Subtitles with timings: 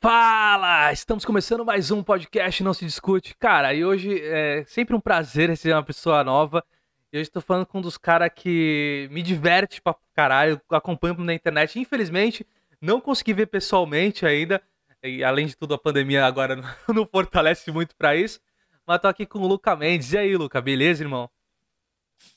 [0.00, 0.92] Fala!
[0.92, 3.34] Estamos começando mais um podcast Não Se Discute.
[3.38, 6.62] Cara, e hoje é sempre um prazer receber uma pessoa nova.
[7.10, 11.32] E hoje estou falando com um dos caras que me diverte pra caralho, acompanho na
[11.32, 11.78] internet.
[11.80, 12.46] Infelizmente,
[12.80, 14.60] não consegui ver pessoalmente ainda.
[15.02, 16.56] E além de tudo, a pandemia agora
[16.94, 18.38] não fortalece muito para isso.
[18.86, 20.12] Mas tô aqui com o Luca Mendes.
[20.12, 21.30] E aí, Luca, beleza, irmão?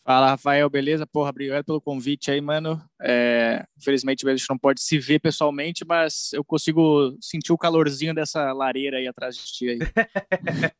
[0.03, 1.05] Fala, Rafael, beleza?
[1.05, 2.81] Porra, obrigado pelo convite aí, mano.
[3.01, 8.13] É, infelizmente a gente não pode se ver pessoalmente, mas eu consigo sentir o calorzinho
[8.13, 9.79] dessa lareira aí atrás de ti aí.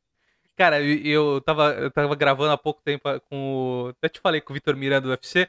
[0.60, 3.88] Cara, eu tava, eu tava gravando há pouco tempo com o.
[3.90, 5.48] Até te falei com o Vitor Miranda do UFC.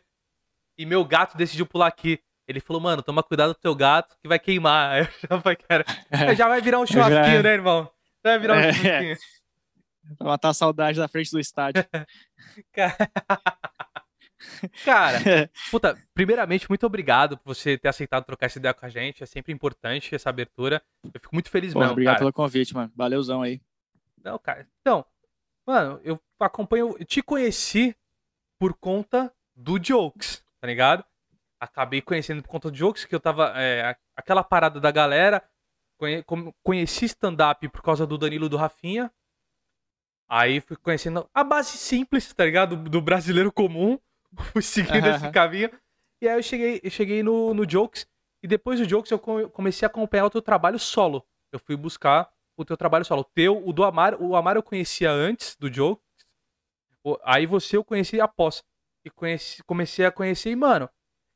[0.79, 2.21] E meu gato decidiu pular aqui.
[2.47, 4.93] Ele falou, mano, toma cuidado do teu gato que vai queimar.
[4.93, 5.85] Aí eu já falei, cara,
[6.37, 7.91] já vai virar um churrasquinho, né, irmão?
[8.25, 8.73] Já vai virar um é.
[8.73, 9.17] churrasquinho.
[10.19, 11.85] Pra matar a saudade da frente do estádio.
[14.85, 15.19] Cara,
[15.71, 19.23] puta, primeiramente, muito obrigado por você ter aceitado trocar essa ideia com a gente.
[19.23, 20.83] É sempre importante essa abertura.
[21.05, 21.93] Eu fico muito feliz Pô, mesmo.
[21.93, 22.21] Obrigado cara.
[22.21, 22.91] pelo convite, mano.
[22.97, 23.61] Valeuzão aí.
[24.23, 24.67] Não, cara.
[24.81, 25.05] Então,
[25.67, 26.97] mano, eu acompanho.
[26.99, 27.95] Eu te conheci
[28.59, 31.05] por conta do Jokes, tá ligado?
[31.59, 33.53] Acabei conhecendo por conta do Jokes, que eu tava.
[33.57, 35.43] É, aquela parada da galera.
[36.63, 39.13] Conheci stand-up por causa do Danilo do Rafinha.
[40.31, 42.77] Aí fui conhecendo a base simples, tá ligado?
[42.77, 43.99] Do, do brasileiro comum.
[44.53, 45.17] Fui seguindo uhum.
[45.17, 45.71] esse caminho.
[46.23, 48.07] E aí eu cheguei, eu cheguei no, no Jokes.
[48.41, 51.27] E depois do Jokes eu comecei a acompanhar o teu trabalho solo.
[51.53, 53.23] Eu fui buscar o teu trabalho solo.
[53.23, 56.05] O teu, o do Amar, o Amar eu conhecia antes do Jokes.
[57.25, 58.63] Aí você eu conheci após.
[59.05, 60.51] E conheci, comecei a conhecer.
[60.51, 60.89] E, mano,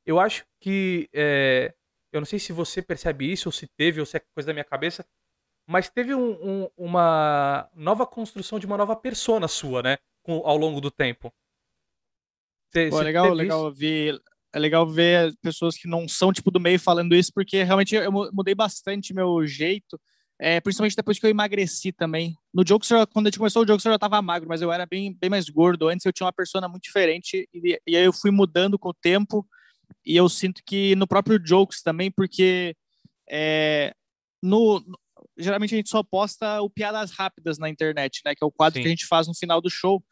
[0.07, 1.09] eu acho que.
[1.13, 1.75] É,
[2.13, 4.53] eu não sei se você percebe isso, ou se teve, ou se é coisa da
[4.53, 5.05] minha cabeça
[5.67, 9.99] mas teve um, um, uma nova construção de uma nova persona sua, né?
[10.23, 11.33] Com, ao longo do tempo.
[12.73, 14.21] Cê, Pô, legal, legal ver.
[14.53, 18.13] É legal ver pessoas que não são tipo do meio falando isso, porque realmente eu
[18.13, 20.01] mudei bastante meu jeito,
[20.39, 22.37] é, principalmente depois que eu emagreci também.
[22.53, 24.87] No Jokes, quando a gente começou o Jokes, eu já tava magro, mas eu era
[24.87, 25.89] bem, bem mais gordo.
[25.89, 28.95] Antes eu tinha uma persona muito diferente, e, e aí eu fui mudando com o
[28.95, 29.45] tempo,
[30.07, 32.77] e eu sinto que no próprio Jokes também, porque
[33.29, 33.93] é,
[34.41, 34.85] no,
[35.37, 38.35] geralmente a gente só posta o Piadas Rápidas na internet, né?
[38.35, 38.83] Que é o quadro Sim.
[38.83, 40.03] que a gente faz no final do show.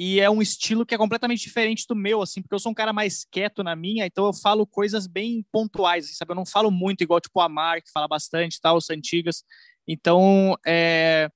[0.00, 2.74] E é um estilo que é completamente diferente do meu, assim, porque eu sou um
[2.74, 6.30] cara mais quieto na minha, então eu falo coisas bem pontuais, assim, sabe?
[6.30, 9.42] Eu não falo muito igual, tipo, a Mar, que fala bastante, tal, os Antigas.
[9.88, 11.28] Então, é...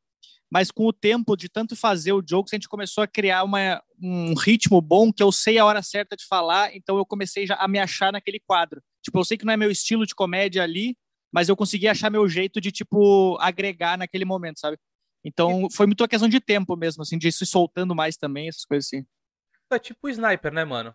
[0.48, 3.82] Mas com o tempo de tanto fazer o jokes, a gente começou a criar uma,
[4.00, 7.56] um ritmo bom, que eu sei a hora certa de falar, então eu comecei já
[7.56, 8.80] a me achar naquele quadro.
[9.02, 10.96] Tipo, eu sei que não é meu estilo de comédia ali,
[11.32, 14.78] mas eu consegui achar meu jeito de, tipo, agregar naquele momento, sabe?
[15.24, 18.64] Então, foi muito uma questão de tempo mesmo, assim, de se soltando mais também, essas
[18.64, 19.06] coisas assim.
[19.70, 20.94] É tipo sniper, né, mano?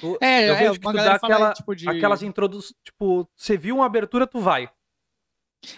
[0.00, 1.88] Tu, é, eu vejo é, que tu dá aquela, tipo de...
[1.88, 4.70] aquelas introduções, tipo, você viu uma abertura, tu vai.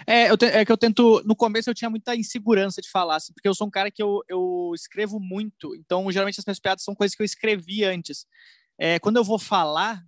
[0.06, 1.22] É, eu te, é que eu tento.
[1.24, 4.02] No começo eu tinha muita insegurança de falar, assim, porque eu sou um cara que
[4.02, 8.26] eu, eu escrevo muito, então geralmente as minhas piadas são coisas que eu escrevi antes.
[8.78, 10.04] É, quando eu vou falar,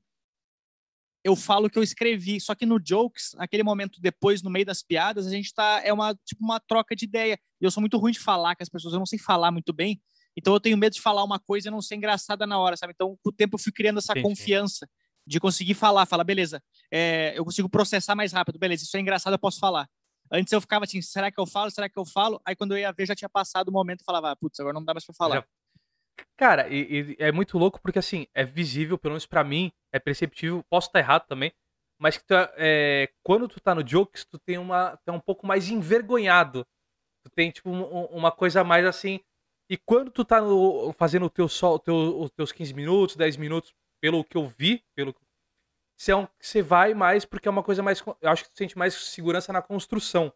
[1.25, 2.39] eu falo que eu escrevi.
[2.39, 5.93] Só que no jokes, naquele momento depois, no meio das piadas, a gente tá é
[5.93, 7.39] uma tipo uma troca de ideia.
[7.61, 9.73] E eu sou muito ruim de falar com as pessoas, eu não sei falar muito
[9.73, 10.01] bem.
[10.37, 12.93] Então eu tenho medo de falar uma coisa e não ser engraçada na hora, sabe?
[12.95, 14.87] Então com o tempo eu fui criando essa confiança
[15.27, 19.33] de conseguir falar, falar, beleza, é, eu consigo processar mais rápido, beleza, isso é engraçado,
[19.33, 19.89] eu posso falar.
[20.31, 21.71] Antes eu ficava assim, será que eu falo?
[21.71, 22.39] Será que eu falo?
[22.45, 24.75] Aí quando eu ia ver já tinha passado o momento e falava, ah, putz, agora
[24.75, 25.37] não dá mais para falar.
[25.37, 25.47] Já
[26.37, 29.99] Cara, e, e é muito louco porque, assim, é visível, pelo menos pra mim, é
[29.99, 31.53] perceptível, posso estar errado também,
[31.99, 34.97] mas que tu, é, é, quando tu tá no Jokes, tu tem uma.
[35.05, 36.67] Tu é um pouco mais envergonhado.
[37.25, 39.21] Tu tem, tipo, um, uma coisa mais assim.
[39.71, 43.37] E quando tu tá no, fazendo o teu sol, teu, os teus 15 minutos, 10
[43.37, 45.15] minutos, pelo que eu vi, pelo
[45.97, 46.27] você, é um,
[46.65, 48.03] vai mais porque é uma coisa mais.
[48.21, 50.33] Eu acho que tu sente mais segurança na construção.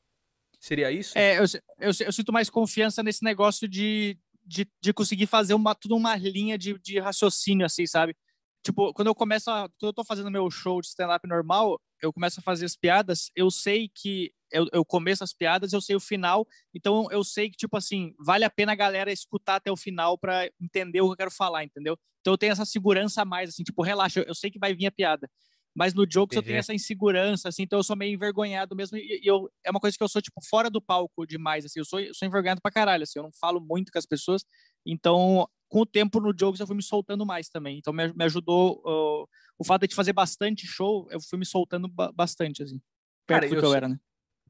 [0.61, 1.17] Seria isso?
[1.17, 1.45] É, eu,
[1.79, 6.17] eu, eu sinto mais confiança nesse negócio de, de, de conseguir fazer uma, tudo uma
[6.17, 8.17] linha de, de raciocínio, assim, sabe?
[8.65, 12.13] Tipo, quando eu começo a, quando eu tô fazendo meu show de stand-up normal, eu
[12.13, 15.95] começo a fazer as piadas, eu sei que eu, eu começo as piadas, eu sei
[15.97, 19.71] o final, então eu sei que, tipo assim, vale a pena a galera escutar até
[19.71, 21.99] o final para entender o que eu quero falar, entendeu?
[22.21, 24.75] Então eu tenho essa segurança a mais, assim, tipo, relaxa, eu, eu sei que vai
[24.75, 25.31] vir a piada.
[25.79, 28.97] Mas no jokes eu tenho essa insegurança, assim, então eu sou meio envergonhado mesmo.
[28.97, 31.79] E, eu, é uma coisa que eu sou, tipo, fora do palco demais, assim.
[31.79, 33.21] Eu sou, eu sou envergonhado pra caralho, assim.
[33.21, 34.45] Eu não falo muito com as pessoas.
[34.85, 37.79] Então, com o tempo no jokes eu fui me soltando mais também.
[37.79, 41.87] Então, me, me ajudou uh, o fato de fazer bastante show, eu fui me soltando
[41.87, 42.81] ba bastante, assim.
[43.25, 44.01] Perto Cara, do que eu, eu era, né?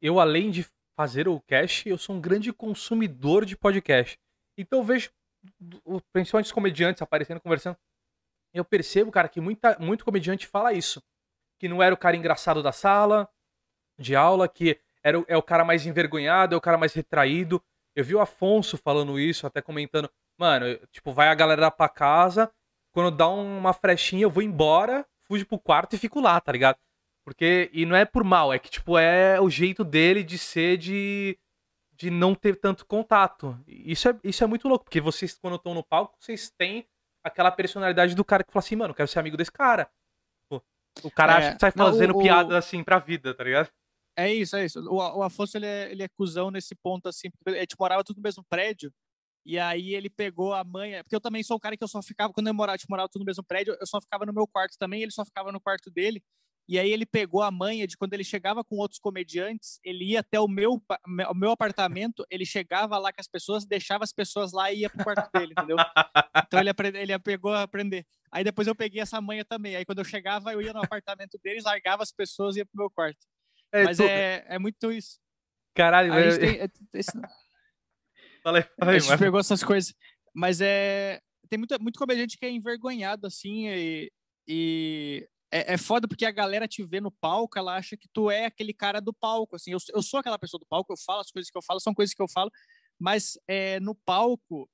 [0.01, 0.65] Eu, além de
[0.97, 4.19] fazer o cast, eu sou um grande consumidor de podcast.
[4.57, 5.11] Então, eu vejo,
[6.11, 7.77] principalmente os comediantes aparecendo, conversando.
[8.55, 11.03] Eu percebo, cara, que muita, muito comediante fala isso
[11.59, 13.29] que não era o cara engraçado da sala
[13.99, 17.63] de aula, que era, é o cara mais envergonhado, é o cara mais retraído.
[17.95, 20.09] Eu vi o Afonso falando isso, até comentando,
[20.39, 22.51] mano, tipo, vai a galera pra casa,
[22.93, 26.79] quando dá uma frechinha, eu vou embora, fujo pro quarto e fico lá, tá ligado?
[27.25, 30.79] Porque, e não é por mal, é que, tipo, é o jeito dele de ser
[30.79, 31.39] de,
[31.93, 33.59] de não ter tanto contato.
[33.67, 36.87] Isso é, isso é muito louco, porque vocês, quando estão no palco, vocês têm
[37.23, 39.91] aquela personalidade do cara que fala assim, mano, quero ser amigo desse cara.
[41.02, 43.70] O cara é, acha que sai fazendo não, o, piada assim pra vida, tá ligado?
[44.17, 44.81] É isso, é isso.
[44.81, 48.02] O, o Afonso, ele é, ele é cuzão nesse ponto, assim, porque a gente morava
[48.02, 48.93] tudo no mesmo prédio,
[49.46, 52.02] e aí ele pegou a manha, porque eu também sou o cara que eu só
[52.02, 54.32] ficava, quando eu morava, a gente morava tudo no mesmo prédio, eu só ficava no
[54.32, 56.23] meu quarto também, ele só ficava no quarto dele,
[56.69, 60.20] e aí ele pegou a manha de quando ele chegava com outros comediantes, ele ia
[60.20, 60.82] até o meu,
[61.31, 64.91] o meu apartamento, ele chegava lá com as pessoas, deixava as pessoas lá e ia
[64.91, 65.79] pro quarto dele, entendeu?
[66.47, 68.06] Então ele, aprende, ele pegou a aprender.
[68.31, 69.76] Aí depois eu peguei essa manha também.
[69.76, 72.82] Aí quando eu chegava, eu ia no apartamento deles, largava as pessoas e ia pro
[72.82, 73.26] meu quarto.
[73.73, 74.03] É, Mas tu...
[74.03, 75.19] é, é muito isso.
[75.75, 77.12] Caralho, gente tem, é, esse...
[78.43, 79.21] Falei, falei, a gente mas...
[79.21, 79.93] pegou essas coisas.
[80.32, 81.21] Mas é.
[81.49, 84.12] Tem muito, muito comediante que é envergonhado, assim, e,
[84.47, 88.31] e é, é foda porque a galera te vê no palco, ela acha que tu
[88.31, 91.21] é aquele cara do palco, assim, eu, eu sou aquela pessoa do palco, eu falo
[91.21, 92.50] as coisas que eu falo, são coisas que eu falo,
[92.99, 94.69] mas é, no palco,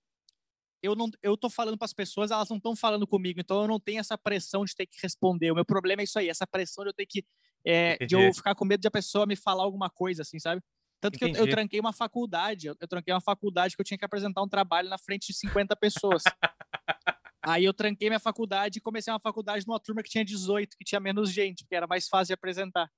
[0.82, 3.68] eu não eu tô falando para as pessoas, elas não estão falando comigo, então eu
[3.68, 5.50] não tenho essa pressão de ter que responder.
[5.50, 7.24] O meu problema é isso aí, essa pressão de eu ter que
[7.66, 10.60] é, de eu ficar com medo de a pessoa me falar alguma coisa, assim, sabe?
[11.00, 13.98] Tanto que eu, eu, tranquei uma faculdade, eu, eu tranquei uma faculdade que eu tinha
[13.98, 16.22] que apresentar um trabalho na frente de 50 pessoas.
[17.46, 20.84] Aí eu tranquei minha faculdade e comecei uma faculdade numa turma que tinha 18, que
[20.84, 22.90] tinha menos gente, porque era mais fácil de apresentar.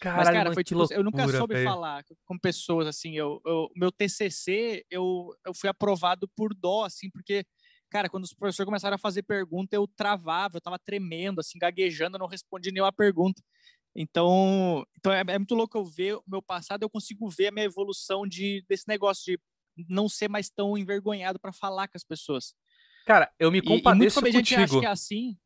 [0.00, 1.68] Caralho, Mas, cara, foi tipo, loucura, eu nunca soube véio.
[1.68, 3.16] falar com pessoas assim.
[3.16, 7.44] Eu, eu, meu TCC, eu, eu fui aprovado por dó, assim, porque,
[7.88, 12.16] cara, quando os professores começaram a fazer pergunta, eu travava, eu tava tremendo, assim, gaguejando,
[12.16, 13.40] eu não respondi nenhuma pergunta.
[13.94, 17.52] Então, então é, é muito louco eu ver o meu passado, eu consigo ver a
[17.52, 19.40] minha evolução de, desse negócio de
[19.88, 22.54] não ser mais tão envergonhado para falar com as pessoas.
[23.04, 24.76] Cara, eu me compadeço e, e muito comediante contigo.
[24.76, 25.38] acha que é assim.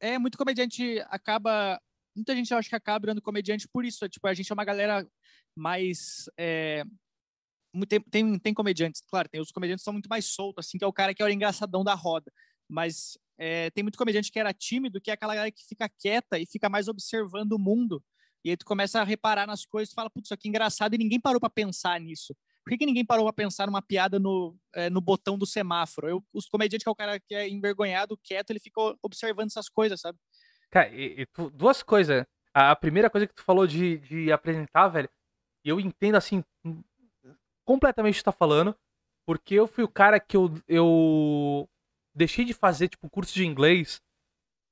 [0.00, 1.80] É, muito comediante acaba...
[2.16, 4.08] Muita gente acha que acaba virando comediante por isso.
[4.08, 5.06] Tipo, a gente é uma galera
[5.56, 6.28] mais...
[6.38, 6.84] É,
[7.88, 10.84] tem, tem, tem comediantes, claro, tem os comediantes que são muito mais soltos, assim, que
[10.84, 12.32] é o cara que é o engraçadão da roda.
[12.68, 16.38] Mas é, tem muito comediante que era tímido, que é aquela galera que fica quieta
[16.38, 18.02] e fica mais observando o mundo.
[18.44, 20.94] E aí tu começa a reparar nas coisas e fala, putz, isso aqui é engraçado,
[20.94, 22.36] e ninguém parou para pensar nisso.
[22.64, 26.08] Por que, que ninguém parou para pensar numa piada no, é, no botão do semáforo?
[26.08, 29.68] Eu, os comediantes que é o cara que é envergonhado, quieto, ele fica observando essas
[29.68, 30.18] coisas, sabe?
[30.70, 32.24] Cara, e, e tu, duas coisas.
[32.54, 35.10] A primeira coisa que tu falou de, de apresentar, velho,
[35.62, 36.42] eu entendo assim
[37.64, 38.74] completamente o que tu tá falando,
[39.26, 41.68] porque eu fui o cara que eu, eu
[42.14, 44.00] deixei de fazer, tipo, curso de inglês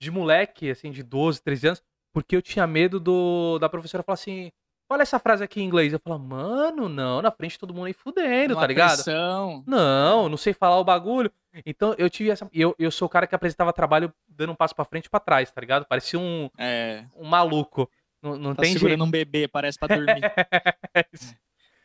[0.01, 4.15] de moleque, assim, de 12, 13 anos, porque eu tinha medo do da professora falar
[4.15, 4.51] assim:
[4.89, 5.93] olha essa frase aqui em inglês.
[5.93, 8.95] Eu falo, mano, não, na frente todo mundo aí fudendo, Uma tá ligado?
[8.95, 9.65] Pressão.
[9.67, 11.33] Não, não sei falar o bagulho.
[11.67, 12.49] Então eu tive essa.
[12.53, 15.21] Eu, eu sou o cara que apresentava trabalho dando um passo pra frente e pra
[15.21, 15.87] trás, tá ligado?
[15.87, 17.05] Parecia um, é.
[17.15, 17.91] um maluco.
[18.23, 19.05] Não, não tá tem segurando jeito.
[19.05, 20.23] um bebê, parece pra dormir.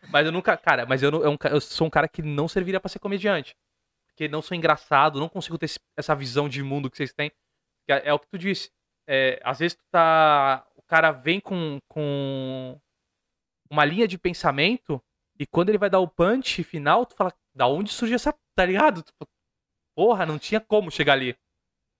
[0.10, 0.56] mas eu nunca.
[0.56, 3.56] Cara, mas eu, eu, eu sou um cara que não serviria pra ser comediante.
[4.08, 7.32] Porque não sou engraçado, não consigo ter esse, essa visão de mundo que vocês têm.
[7.88, 8.72] É, é o que tu disse.
[9.08, 10.66] É, às vezes tu tá.
[10.76, 12.80] O cara vem com, com
[13.70, 15.02] uma linha de pensamento
[15.40, 18.66] e quando ele vai dar o punch final, tu fala, da onde surge essa, tá
[18.66, 19.04] ligado?
[19.04, 19.28] Tipo,
[19.96, 21.36] porra, não tinha como chegar ali.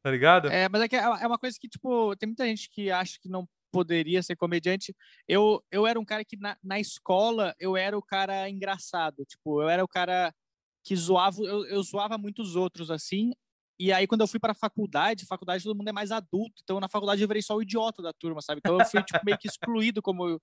[0.04, 0.48] Tá ligado?
[0.50, 3.18] É, mas é, que é, é uma coisa que, tipo, tem muita gente que acha
[3.22, 4.96] que não poderia ser comediante.
[5.28, 9.26] Eu, eu era um cara que na, na escola eu era o cara engraçado.
[9.26, 10.34] Tipo, eu era o cara
[10.84, 13.34] que zoava, eu, eu zoava muitos outros assim.
[13.80, 16.80] E aí, quando eu fui para a faculdade, faculdade todo mundo é mais adulto, então
[16.80, 18.60] na faculdade eu virei só o idiota da turma, sabe?
[18.60, 20.42] Então eu fui tipo, meio que excluído como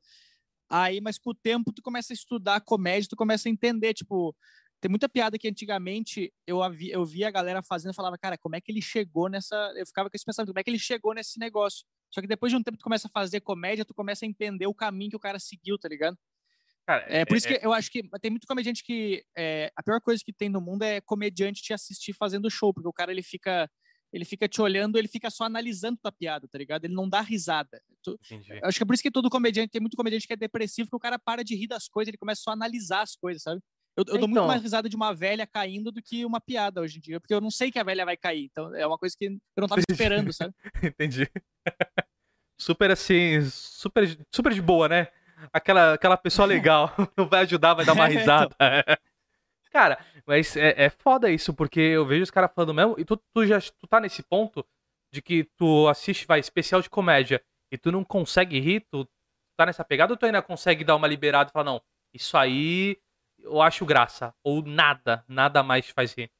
[0.70, 4.34] Aí, mas com o tempo, tu começa a estudar comédia, tu começa a entender, tipo,
[4.80, 8.36] tem muita piada que antigamente eu, vi, eu via a galera fazendo e falava, cara,
[8.36, 9.56] como é que ele chegou nessa.
[9.76, 11.86] Eu ficava com esse pensamento, como é que ele chegou nesse negócio?
[12.12, 14.66] Só que depois de um tempo tu começa a fazer comédia, tu começa a entender
[14.66, 16.18] o caminho que o cara seguiu, tá ligado?
[16.86, 17.60] Cara, é, por é, isso que é...
[17.64, 19.24] eu acho que tem muito comediante que.
[19.34, 22.88] É, a pior coisa que tem no mundo é comediante te assistir fazendo show, porque
[22.88, 23.70] o cara ele fica
[24.14, 26.84] ele fica te olhando, ele fica só analisando tua piada, tá ligado?
[26.84, 27.82] Ele não dá risada.
[28.00, 28.16] Tu,
[28.62, 30.94] acho que é por isso que todo comediante, tem muito comediante que é depressivo, que
[30.94, 33.60] o cara para de rir das coisas, ele começa só a analisar as coisas, sabe?
[33.96, 34.28] Eu, eu dou então...
[34.28, 37.34] muito mais risada de uma velha caindo do que uma piada hoje em dia, porque
[37.34, 38.44] eu não sei que a velha vai cair.
[38.44, 40.54] Então é uma coisa que eu não tava esperando, sabe?
[40.82, 41.28] Entendi.
[42.56, 45.08] super assim, super, super de boa, né?
[45.52, 48.54] Aquela, aquela pessoa legal, não vai ajudar, vai dar uma risada.
[49.74, 53.16] Cara, mas é, é foda isso, porque eu vejo os caras falando mesmo, e tu,
[53.16, 54.64] tu já tu tá nesse ponto
[55.12, 59.04] de que tu assiste, vai, especial de comédia, e tu não consegue rir, tu
[59.58, 61.82] tá nessa pegada ou tu ainda consegue dar uma liberada e falar, não,
[62.14, 62.96] isso aí
[63.40, 64.32] eu acho graça.
[64.44, 66.30] Ou nada, nada mais te faz rir.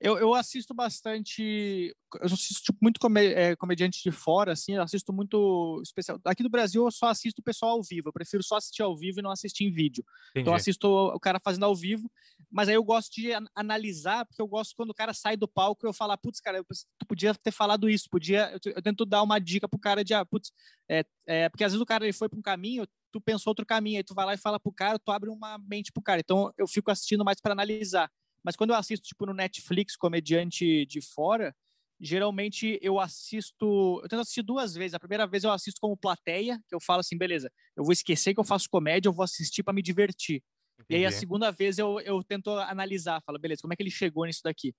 [0.00, 1.94] Eu, eu assisto bastante.
[2.20, 4.74] Eu assisto tipo, muito come, é, comediante de fora, assim.
[4.74, 6.18] Eu assisto muito especial.
[6.24, 8.08] Aqui do Brasil eu só assisto o pessoal ao vivo.
[8.08, 10.02] Eu prefiro só assistir ao vivo e não assistir em vídeo.
[10.30, 10.42] Entendi.
[10.42, 12.10] Então eu assisto o cara fazendo ao vivo.
[12.50, 15.86] Mas aí eu gosto de analisar, porque eu gosto quando o cara sai do palco
[15.86, 18.50] eu falar, putz, cara, tu podia ter falado isso, podia.
[18.52, 20.50] Eu, eu tento dar uma dica pro cara de, ah, putz,
[20.88, 23.66] é, é, porque às vezes o cara ele foi para um caminho, tu pensou outro
[23.66, 26.20] caminho, aí tu vai lá e fala pro cara, tu abre uma mente pro cara.
[26.20, 28.10] Então eu fico assistindo mais para analisar.
[28.44, 31.54] Mas quando eu assisto, tipo, no Netflix, comediante de fora,
[32.00, 34.00] geralmente eu assisto.
[34.02, 34.94] Eu tento assistir duas vezes.
[34.94, 38.32] A primeira vez eu assisto como plateia, que eu falo assim, beleza, eu vou esquecer
[38.32, 40.42] que eu faço comédia, eu vou assistir para me divertir.
[40.80, 40.86] Entendi.
[40.90, 43.90] E aí a segunda vez eu, eu tento analisar, falo, beleza, como é que ele
[43.90, 44.74] chegou nisso daqui?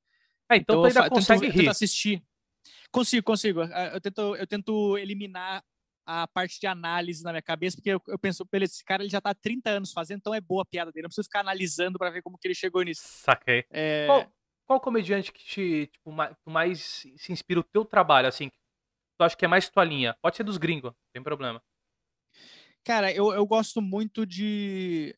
[0.49, 1.59] É, então, então tu ainda eu, consegue tento, rir.
[1.59, 2.23] Eu tento assistir.
[2.91, 3.61] Consigo, consigo.
[3.61, 5.63] Eu tento, eu tento eliminar
[6.05, 9.09] a parte de análise na minha cabeça, porque eu, eu penso, beleza, esse cara ele
[9.09, 11.41] já tá há 30 anos fazendo, então é boa a piada dele, não preciso ficar
[11.41, 13.03] analisando para ver como que ele chegou nisso.
[13.05, 13.65] Saquei.
[13.69, 14.07] É...
[14.07, 14.31] Qual,
[14.65, 16.81] qual comediante que te, tipo, mais, mais
[17.17, 18.49] se inspira o teu trabalho, assim,
[19.17, 20.15] tu acha que é mais tua linha?
[20.21, 21.61] Pode ser dos gringos, não tem problema.
[22.83, 25.15] Cara, eu, eu gosto muito de...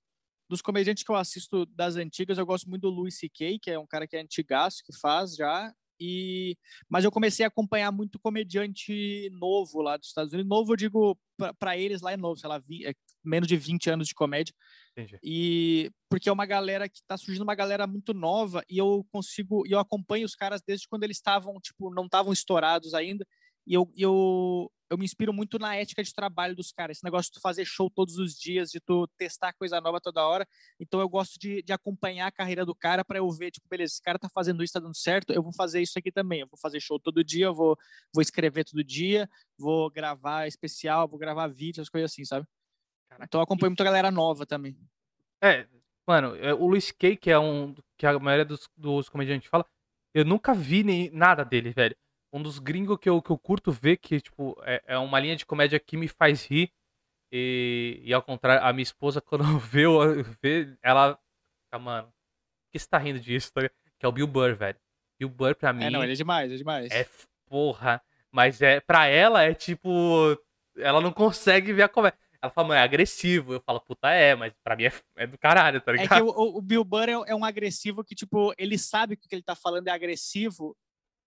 [0.50, 3.80] Dos comediantes que eu assisto das antigas, eu gosto muito do Louis C.K., que é
[3.80, 5.74] um cara que é antigaço, que faz já.
[6.06, 6.58] E,
[6.90, 10.50] mas eu comecei a acompanhar muito comediante novo lá dos Estados Unidos.
[10.50, 11.18] Novo, eu digo,
[11.58, 12.94] para eles lá é novo, sei lá, vi, é
[13.24, 14.54] menos de 20 anos de comédia.
[14.92, 15.18] Entendi.
[15.24, 19.66] E porque é uma galera que tá surgindo uma galera muito nova e eu consigo,
[19.66, 23.26] e eu acompanho os caras desde quando eles estavam, tipo, não estavam estourados ainda.
[23.66, 26.98] E eu, eu, eu me inspiro muito na ética de trabalho dos caras.
[26.98, 30.24] Esse negócio de tu fazer show todos os dias, de tu testar coisa nova toda
[30.24, 30.48] hora.
[30.80, 33.94] Então eu gosto de, de acompanhar a carreira do cara para eu ver, tipo, beleza,
[33.94, 36.42] esse cara tá fazendo isso, tá dando certo, eu vou fazer isso aqui também.
[36.42, 37.76] Eu vou fazer show todo dia, eu vou,
[38.14, 42.46] vou escrever todo dia, vou gravar especial, vou gravar vídeos, coisas assim, sabe?
[43.10, 43.26] Caraca.
[43.26, 44.78] Então eu acompanho muita galera nova também.
[45.42, 45.68] É,
[46.08, 49.66] mano, é, o Luis Kay, que é um que a maioria dos, dos comediantes fala,
[50.14, 51.96] eu nunca vi nem nada dele, velho
[52.34, 55.36] um dos gringos que eu, que eu curto ver, que, tipo, é, é uma linha
[55.36, 56.74] de comédia que me faz rir.
[57.32, 59.84] E, e ao contrário, a minha esposa, quando vê,
[60.42, 61.18] vê ela
[61.66, 63.54] fica, mano, por que você tá rindo disso?
[63.54, 63.62] Tá
[64.00, 64.78] que é o Bill Burr, velho.
[65.20, 65.86] Bill Burr, pra mim.
[65.86, 66.92] É, não, ele é demais, é demais.
[66.92, 67.08] É
[67.48, 68.02] porra.
[68.32, 70.36] Mas é, pra ela é tipo.
[70.76, 72.18] Ela não consegue ver a comédia.
[72.42, 73.54] Ela fala, mano, é agressivo.
[73.54, 76.12] Eu falo, puta, é, mas pra mim é, é do caralho, tá ligado?
[76.12, 79.28] É que o, o Bill Burr é, é, um agressivo que, tipo, ele sabe que
[79.28, 80.76] o que ele tá falando é agressivo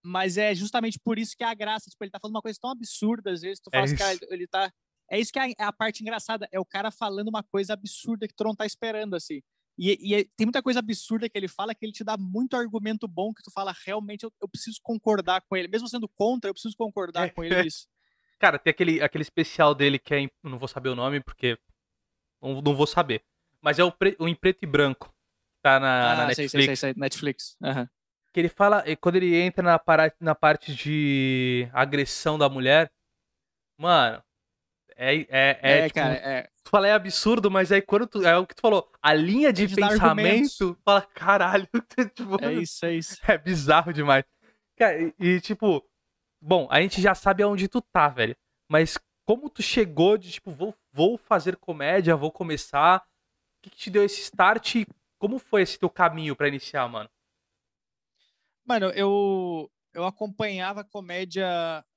[0.07, 1.91] mas é justamente por isso que é a graça.
[1.91, 4.19] Tipo, ele tá falando uma coisa tão absurda, às vezes, tu fala é assim, cara,
[4.31, 4.73] ele tá.
[5.11, 8.27] É isso que é, é a parte engraçada, é o cara falando uma coisa absurda
[8.27, 9.41] que tu não tá esperando, assim.
[9.79, 12.57] E, e, é, tem muita coisa absurda que ele fala que ele te dá muito
[12.57, 15.69] argumento bom que tu fala, realmente eu, eu preciso concordar com ele.
[15.69, 17.31] Mesmo sendo contra, eu preciso concordar é.
[17.31, 17.87] com ele nisso.
[18.39, 20.29] Cara, tem aquele, aquele especial dele que é.
[20.43, 21.59] Não vou saber o nome porque.
[22.41, 23.25] Não, não vou saber.
[23.61, 25.13] Mas é o, pre, o em preto e branco.
[25.63, 26.51] Tá na, ah, na Netflix.
[26.51, 27.57] Sei, sei, sei, Netflix.
[27.61, 27.87] Uhum
[28.37, 32.93] que ele fala, quando ele entra na, para, na parte de agressão da mulher,
[33.79, 34.23] mano,
[34.95, 36.43] é, é, é, é tipo, cara, é.
[36.63, 38.23] Tu fala, é absurdo, mas aí quando tu.
[38.27, 41.67] É o que tu falou, a linha de pensamento, fala, caralho.
[42.15, 43.17] tipo, é isso, é isso.
[43.27, 44.23] É bizarro demais.
[44.77, 45.83] Cara, e, e, tipo,
[46.39, 48.37] bom, a gente já sabe aonde tu tá, velho.
[48.71, 52.99] Mas como tu chegou de, tipo, vou, vou fazer comédia, vou começar.
[52.99, 53.03] O
[53.63, 54.87] que, que te deu esse start e
[55.19, 57.09] como foi esse teu caminho para iniciar, mano?
[58.67, 61.47] Mano, eu, eu acompanhava comédia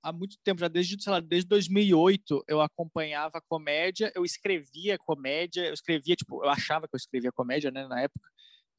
[0.03, 5.65] há muito tempo, já desde, sei lá, desde 2008 eu acompanhava comédia, eu escrevia comédia,
[5.65, 8.29] eu escrevia, tipo, eu achava que eu escrevia comédia, né, na época.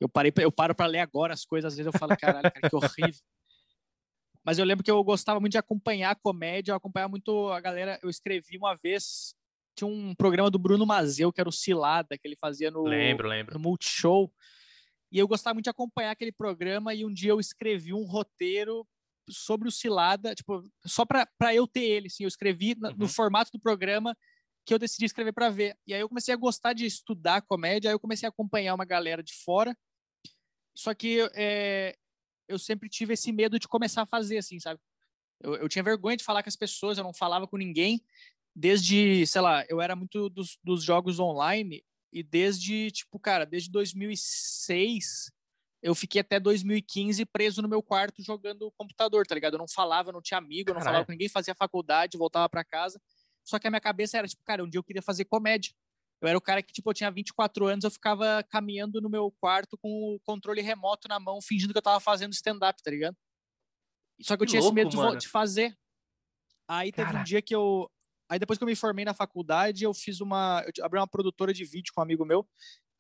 [0.01, 2.69] Eu parei, eu paro para ler agora as coisas, às vezes eu falo, caralho, cara,
[2.69, 3.21] que horrível.
[4.43, 7.99] Mas eu lembro que eu gostava muito de acompanhar comédia, eu acompanhava muito a galera,
[8.03, 9.35] eu escrevi uma vez,
[9.77, 13.29] tinha um programa do Bruno Mazeu, que era o Cilada, que ele fazia no, lembro,
[13.29, 13.53] lembro.
[13.53, 14.33] no Multishow.
[15.11, 18.87] E eu gostava muito de acompanhar aquele programa e um dia eu escrevi um roteiro
[19.29, 22.95] sobre o Cilada, tipo, só para eu ter ele, assim, eu escrevi uhum.
[22.97, 24.17] no formato do programa
[24.65, 25.77] que eu decidi escrever para ver.
[25.87, 28.85] E aí eu comecei a gostar de estudar comédia, aí eu comecei a acompanhar uma
[28.85, 29.77] galera de fora.
[30.77, 31.97] Só que é,
[32.49, 34.81] eu sempre tive esse medo de começar a fazer, assim, sabe?
[35.43, 38.01] Eu, eu, tinha vergonha de falar com as pessoas, eu não falava com ninguém.
[38.55, 43.71] Desde, sei lá, eu era muito dos, dos jogos online, e desde, tipo, cara, desde
[43.71, 45.31] 2006,
[45.83, 49.55] eu fiquei até 2015 preso no meu quarto jogando computador, tá ligado?
[49.55, 52.65] Eu não falava, não tinha amigo, eu não falava com ninguém, fazia faculdade, voltava para
[52.65, 53.01] casa.
[53.45, 55.73] Só que a minha cabeça era, tipo, cara, um dia eu queria fazer comédia.
[56.21, 59.33] Eu era o cara que, tipo, eu tinha 24 anos, eu ficava caminhando no meu
[59.41, 63.17] quarto com o controle remoto na mão, fingindo que eu tava fazendo stand-up, tá ligado?
[64.21, 65.75] Só que eu tinha louco, esse medo de, de, fazer.
[66.69, 67.91] Aí teve um dia que eu,
[68.31, 70.65] Aí depois que eu me formei na faculdade, eu fiz uma.
[70.77, 72.47] Eu abri uma produtora de vídeo com um amigo meu.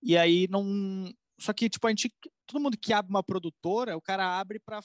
[0.02, 0.64] E aí não.
[1.38, 2.12] Só que, tipo, a gente.
[2.46, 4.80] Todo mundo que abre uma produtora, o cara abre para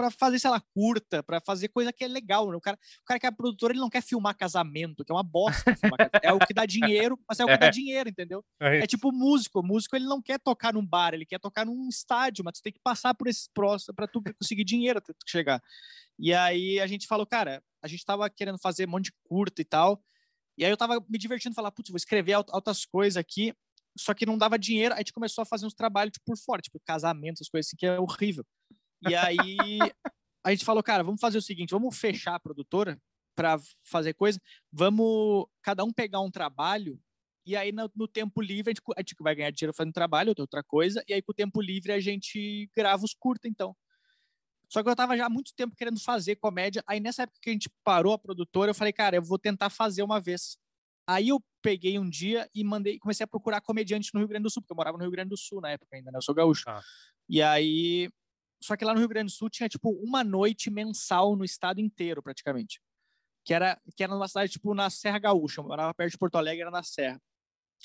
[0.00, 2.50] para fazer, sei lá, curta, para fazer coisa que é legal.
[2.50, 2.56] Né?
[2.56, 5.22] O, cara, o cara que é produtor, ele não quer filmar casamento, que é uma
[5.22, 5.74] bosta.
[6.22, 7.70] é o que dá dinheiro, mas é o que dá é.
[7.70, 8.42] dinheiro, entendeu?
[8.58, 9.60] É, é tipo músico.
[9.60, 12.62] O músico, ele não quer tocar num bar, ele quer tocar num estádio, mas tu
[12.62, 15.62] tem que passar por esses próximos para tu conseguir dinheiro até tu chegar.
[16.18, 19.60] E aí a gente falou, cara, a gente tava querendo fazer um monte de curta
[19.60, 20.02] e tal.
[20.56, 23.54] E aí eu tava me divertindo, falar, putz, vou escrever altas coisas aqui,
[23.98, 24.94] só que não dava dinheiro.
[24.94, 27.68] Aí a gente começou a fazer uns trabalhos tipo, por fora, tipo casamento, as coisas
[27.68, 28.44] assim, que é horrível.
[29.08, 29.56] E aí
[30.44, 33.00] a gente falou, cara, vamos fazer o seguinte, vamos fechar a produtora
[33.34, 34.40] para fazer coisa,
[34.72, 37.00] vamos cada um pegar um trabalho
[37.46, 40.34] e aí no, no tempo livre a gente, a gente, vai ganhar dinheiro fazendo trabalho,
[40.38, 43.74] outra coisa, e aí com o tempo livre a gente grava os curta então.
[44.68, 47.50] Só que eu tava já há muito tempo querendo fazer comédia, aí nessa época que
[47.50, 50.58] a gente parou a produtora, eu falei, cara, eu vou tentar fazer uma vez.
[51.08, 54.50] Aí eu peguei um dia e mandei, comecei a procurar comediante no Rio Grande do
[54.50, 56.18] Sul, porque eu morava no Rio Grande do Sul na época ainda, né?
[56.18, 56.68] Eu sou gaúcho.
[56.68, 56.80] Ah.
[57.28, 58.08] E aí
[58.62, 61.80] só que lá no Rio Grande do Sul tinha, tipo, uma noite mensal no estado
[61.80, 62.80] inteiro, praticamente.
[63.44, 65.60] Que era, que era numa cidade, tipo, na Serra Gaúcha.
[65.60, 67.20] Eu morava perto de Porto Alegre, era na Serra.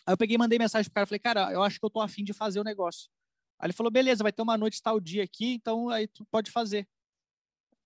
[0.05, 1.07] Aí eu peguei e mandei mensagem pro cara.
[1.07, 3.09] Falei, cara, eu acho que eu tô afim de fazer o negócio.
[3.57, 6.51] Aí ele falou, beleza, vai ter uma noite tal dia aqui, então aí tu pode
[6.51, 6.85] fazer.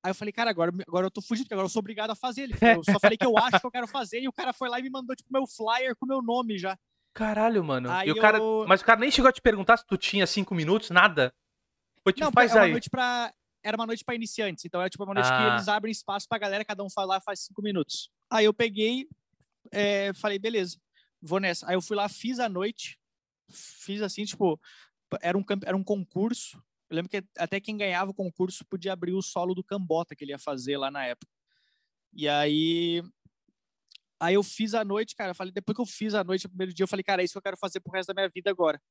[0.03, 2.15] Aí eu falei, cara, agora, agora eu tô fugindo, porque agora eu sou obrigado a
[2.15, 2.43] fazer.
[2.43, 4.51] Ele falou, eu só falei que eu acho que eu quero fazer, e o cara
[4.51, 6.75] foi lá e me mandou, tipo, meu flyer com meu nome já.
[7.13, 7.91] Caralho, mano.
[7.91, 8.37] Aí e o cara...
[8.37, 8.65] Eu...
[8.67, 11.33] Mas o cara nem chegou a te perguntar se tu tinha cinco minutos, nada?
[12.17, 12.71] Não, faz é aí.
[12.71, 15.37] Noite pra, era uma noite para iniciantes, então era tipo uma noite ah.
[15.37, 18.09] que eles abrem espaço pra galera, cada um fala lá faz cinco minutos.
[18.29, 19.07] Aí eu peguei,
[19.71, 20.77] é, falei, beleza,
[21.21, 21.67] vou nessa.
[21.67, 22.99] Aí eu fui lá, fiz a noite,
[23.49, 24.59] fiz assim, tipo,
[25.21, 26.57] era um, era um concurso.
[26.89, 30.23] Eu lembro que até quem ganhava o concurso podia abrir o solo do Cambota que
[30.23, 31.31] ele ia fazer lá na época.
[32.13, 33.03] E aí
[34.19, 35.33] Aí eu fiz a noite, cara.
[35.33, 37.33] Falei, depois que eu fiz a noite, no primeiro dia, eu falei, cara, é isso
[37.33, 38.81] que eu quero fazer pro resto da minha vida agora.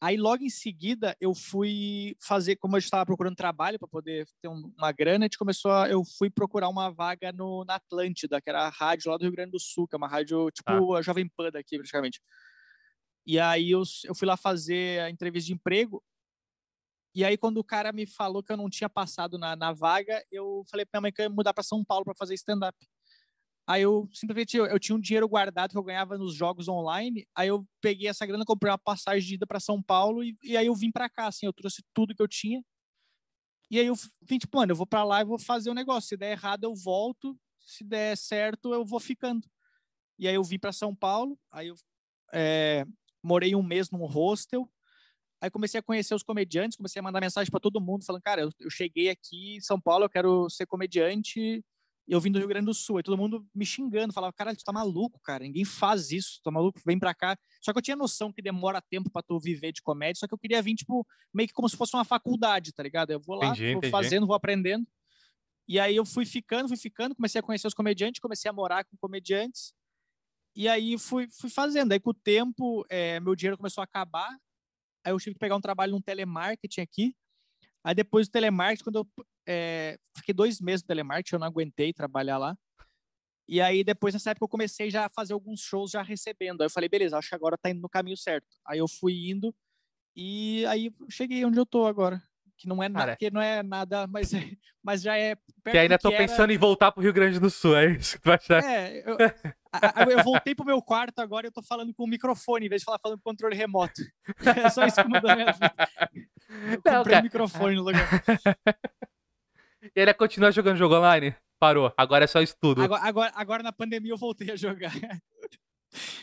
[0.00, 4.48] Aí logo em seguida eu fui fazer, como eu estava procurando trabalho para poder ter
[4.48, 8.50] uma grana, a gente começou a, eu fui procurar uma vaga no na Atlântida, que
[8.50, 10.98] era a rádio lá do Rio Grande do Sul, que é uma rádio tipo ah.
[10.98, 12.20] a Jovem Pan daqui praticamente.
[13.26, 16.02] E aí eu, eu fui lá fazer a entrevista de emprego.
[17.14, 20.22] E aí quando o cara me falou que eu não tinha passado na, na vaga,
[20.30, 22.60] eu falei para minha mãe que eu ia mudar para São Paulo para fazer stand
[22.68, 22.76] up.
[23.66, 27.26] Aí eu simplesmente eu, eu, tinha um dinheiro guardado que eu ganhava nos jogos online.
[27.34, 30.56] Aí eu peguei essa grana, comprei uma passagem de ida para São Paulo e, e,
[30.56, 32.62] aí eu vim para cá, assim, eu trouxe tudo que eu tinha.
[33.70, 36.10] E aí eu vim tipo, mano, eu vou para lá e vou fazer o negócio.
[36.10, 37.38] Se der errado, eu volto.
[37.58, 39.48] Se der certo, eu vou ficando.
[40.18, 41.38] E aí eu vim para São Paulo.
[41.50, 41.74] Aí eu
[42.32, 42.84] é,
[43.22, 44.70] morei um mês num hostel.
[45.40, 48.42] Aí comecei a conhecer os comediantes, comecei a mandar mensagem para todo mundo, falando, cara,
[48.42, 51.62] eu, eu cheguei aqui em São Paulo, eu quero ser comediante
[52.06, 54.64] eu vim do Rio Grande do Sul, e todo mundo me xingando, falava, caralho, tu
[54.64, 57.36] tá maluco, cara, ninguém faz isso, tu tá maluco, vem pra cá.
[57.62, 60.34] Só que eu tinha noção que demora tempo pra tu viver de comédia, só que
[60.34, 63.10] eu queria vir, tipo, meio que como se fosse uma faculdade, tá ligado?
[63.10, 63.90] Eu vou lá, entendi, vou entendi.
[63.90, 64.86] fazendo, vou aprendendo.
[65.66, 68.84] E aí eu fui ficando, fui ficando, comecei a conhecer os comediantes, comecei a morar
[68.84, 69.72] com comediantes,
[70.54, 71.92] e aí fui, fui fazendo.
[71.92, 74.30] Aí com o tempo, é, meu dinheiro começou a acabar,
[75.04, 77.16] aí eu tive que pegar um trabalho num telemarketing aqui,
[77.84, 81.92] Aí depois do telemarketing, quando eu é, fiquei dois meses no telemarketing, eu não aguentei
[81.92, 82.56] trabalhar lá.
[83.46, 86.62] E aí depois nessa época eu comecei já a fazer alguns shows já recebendo.
[86.62, 88.48] Aí eu falei, beleza, acho que agora tá indo no caminho certo.
[88.66, 89.54] Aí eu fui indo
[90.16, 92.22] e aí cheguei onde eu tô agora.
[92.56, 94.30] Que não é, nada, que não é nada, mas,
[94.82, 97.90] mas já é Que ainda tô pensando em voltar pro Rio Grande do Sul, é
[97.90, 98.64] isso que tu vai achar?
[98.64, 99.16] É, eu,
[99.72, 102.68] a, eu voltei pro meu quarto agora e eu tô falando com o microfone, em
[102.68, 104.00] vez de falar falando com controle remoto.
[104.66, 105.74] É só isso que mudou a minha vida.
[106.72, 108.08] Eu comprei o microfone no lugar.
[109.96, 111.34] E ele continua jogando jogo online?
[111.58, 111.92] Parou.
[111.96, 112.82] Agora é só estudo.
[112.82, 114.92] Agora, agora, agora na pandemia eu voltei a jogar.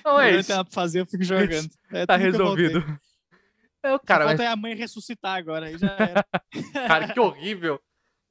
[0.04, 0.54] Não é isso.
[0.54, 1.70] pra fazer, eu fico jogando.
[1.92, 2.84] É tá resolvido.
[3.84, 4.40] É, o cara, mas...
[4.40, 6.26] a mãe ressuscitar agora, aí já era.
[6.88, 7.82] cara, que horrível.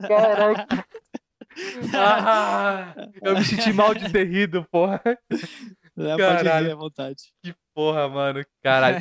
[0.01, 0.87] Caraca.
[1.95, 5.03] Ah, eu me senti mal de ter rido, porra.
[5.05, 6.19] É, Caralho.
[6.19, 7.23] pode rir à vontade.
[7.43, 8.45] Que porra, mano.
[8.63, 8.99] Caralho.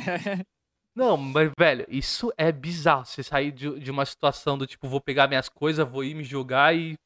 [0.94, 3.04] Não, mas, velho, isso é bizarro.
[3.04, 6.24] Você sair de, de uma situação do tipo, vou pegar minhas coisas, vou ir me
[6.24, 6.96] jogar e,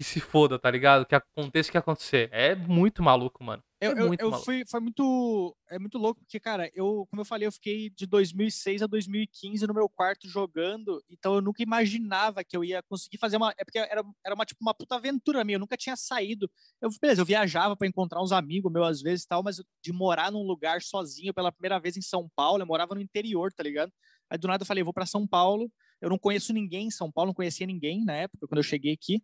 [0.00, 1.06] e se foda, tá ligado?
[1.06, 2.28] Que aconteça o que acontecer.
[2.32, 3.62] É muito maluco, mano.
[3.80, 7.24] Eu, é eu, eu fui, foi muito, é muito louco, porque, cara, eu, como eu
[7.24, 12.44] falei, eu fiquei de 2006 a 2015 no meu quarto jogando, então eu nunca imaginava
[12.44, 15.42] que eu ia conseguir fazer uma, é porque era, era uma, tipo, uma puta aventura
[15.44, 19.00] minha, eu nunca tinha saído, eu, beleza, eu viajava para encontrar uns amigos meus às
[19.00, 22.62] vezes e tal, mas de morar num lugar sozinho pela primeira vez em São Paulo,
[22.62, 23.90] eu morava no interior, tá ligado?
[24.28, 26.90] Aí do nada eu falei, eu vou para São Paulo, eu não conheço ninguém em
[26.90, 29.22] São Paulo, não conhecia ninguém na época, quando eu cheguei aqui,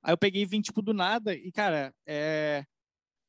[0.00, 2.64] aí eu peguei e vim, tipo, do nada, e, cara, é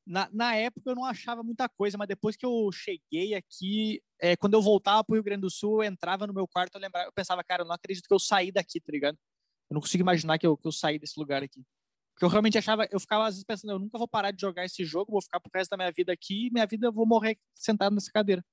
[0.08, 4.36] na, na época eu não achava muita coisa, mas depois que eu cheguei aqui, é,
[4.38, 7.08] quando eu voltava pro Rio Grande do Sul, eu entrava no meu quarto, eu, lembrava,
[7.08, 9.17] eu pensava, cara, eu não acredito que eu saí daqui, tá ligado?
[9.70, 11.62] Eu não consigo imaginar que eu, que eu saí desse lugar aqui.
[12.13, 14.65] Porque eu realmente achava, eu ficava às vezes pensando, eu nunca vou parar de jogar
[14.65, 17.06] esse jogo, vou ficar pro resto da minha vida aqui, e minha vida eu vou
[17.06, 18.43] morrer sentado nessa cadeira.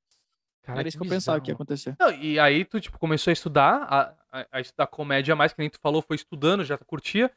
[0.64, 1.96] Cara, Era isso que, que eu pensava que ia acontecer.
[2.00, 5.60] Não, e aí tu, tipo, começou a estudar, a, a, a, estudar comédia mais, que
[5.60, 7.30] nem tu falou, foi estudando, já curtia.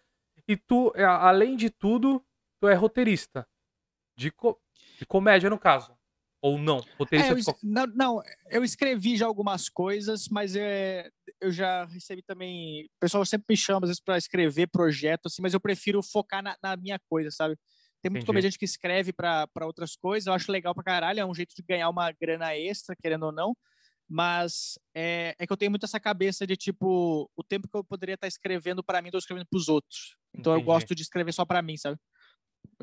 [0.48, 2.24] E tu, é, além de tudo,
[2.60, 3.46] tu é roteirista.
[4.18, 4.60] De, co
[4.98, 5.96] de comédia, no caso.
[6.42, 6.84] Ou não?
[6.98, 7.54] Roteirista é, eu, de...
[7.64, 11.10] não, não, eu escrevi já algumas coisas, mas é,
[11.42, 12.86] eu já recebi também.
[12.86, 16.44] O pessoal sempre me chama, às vezes, para escrever projeto, assim, mas eu prefiro focar
[16.44, 17.58] na, na minha coisa, sabe?
[18.02, 18.28] Tem muito Entendi.
[18.28, 21.64] comediante que escreve para outras coisas, eu acho legal pra caralho, é um jeito de
[21.64, 23.56] ganhar uma grana extra, querendo ou não.
[24.10, 27.84] Mas é, é que eu tenho muito essa cabeça de tipo, o tempo que eu
[27.84, 30.16] poderia estar escrevendo para mim, eu tô escrevendo pros outros.
[30.34, 30.64] Então Entendi.
[30.64, 31.98] eu gosto de escrever só para mim, sabe?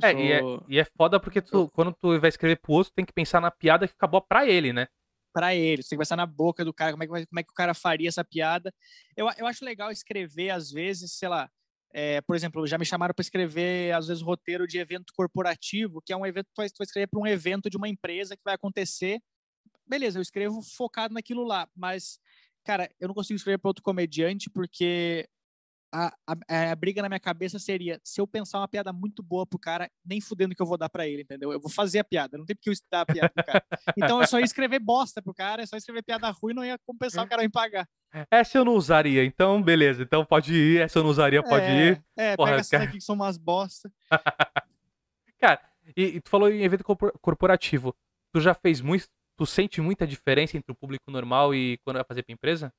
[0.02, 0.20] É, sou...
[0.20, 1.68] e é, e é foda porque tu, eu...
[1.70, 4.46] quando tu vai escrever pro outro, tem que pensar na piada que fica boa pra
[4.46, 4.86] ele, né?
[5.32, 7.42] Pra ele, você tem que pensar na boca do cara, como é que, como é
[7.42, 8.72] que o cara faria essa piada.
[9.16, 11.50] Eu, eu acho legal escrever, às vezes, sei lá,
[11.92, 16.12] é, por exemplo, já me chamaram para escrever, às vezes, roteiro de evento corporativo, que
[16.12, 18.36] é um evento que tu vai, tu vai escrever para um evento de uma empresa
[18.36, 19.20] que vai acontecer.
[19.86, 22.18] Beleza, eu escrevo focado naquilo lá, mas,
[22.64, 25.28] cara, eu não consigo escrever para outro comediante porque
[25.94, 29.46] a, a, a, briga na minha cabeça seria: se eu pensar uma piada muito boa
[29.46, 31.52] pro cara, nem fudendo que eu vou dar para ele, entendeu?
[31.52, 33.64] Eu vou fazer a piada, não tem porque eu estudar a piada pro cara.
[33.96, 36.76] Então eu só ia escrever bosta pro cara, é só escrever piada ruim, não ia
[36.84, 37.88] compensar o cara me pagar.
[38.28, 41.86] Essa eu não usaria, então beleza, então pode ir, essa eu não usaria, pode é,
[41.86, 42.04] ir.
[42.16, 42.84] É, Porra, pega essas cara...
[42.84, 43.92] aqui que são umas bosta.
[45.38, 45.60] cara,
[45.96, 46.84] e, e, tu falou em evento
[47.20, 47.94] corporativo,
[48.32, 52.04] tu já fez muito, tu sente muita diferença entre o público normal e quando vai
[52.04, 52.72] fazer pra empresa?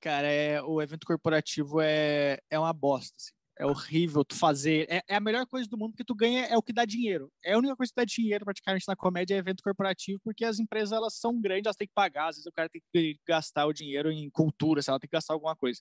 [0.00, 3.14] Cara, é, o evento corporativo é, é uma bosta.
[3.16, 3.38] Assim.
[3.58, 4.86] É horrível tu fazer.
[4.88, 7.28] É, é, a melhor coisa do mundo que tu ganha é o que dá dinheiro.
[7.44, 10.60] É a única coisa que dá dinheiro praticamente na comédia é evento corporativo, porque as
[10.60, 12.28] empresas elas são grandes, elas têm que pagar.
[12.28, 15.16] Às vezes o cara tem que gastar o dinheiro em cultura, se ela tem que
[15.16, 15.80] gastar alguma coisa.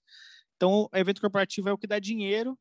[0.56, 2.58] Então, evento corporativo é o que dá dinheiro.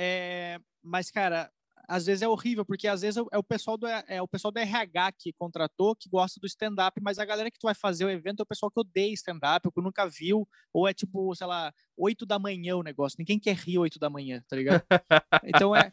[0.00, 1.52] É, mas, cara,
[1.88, 4.58] às vezes é horrível, porque às vezes é o pessoal do, é o pessoal do
[4.58, 8.10] RH que contratou, que gosta do stand-up, mas a galera que tu vai fazer o
[8.10, 11.46] evento é o pessoal que odeia stand-up, ou que nunca viu, ou é tipo, sei
[11.46, 13.16] lá, 8 da manhã o negócio.
[13.18, 14.82] Ninguém quer rir 8 da manhã, tá ligado?
[15.44, 15.92] Então é,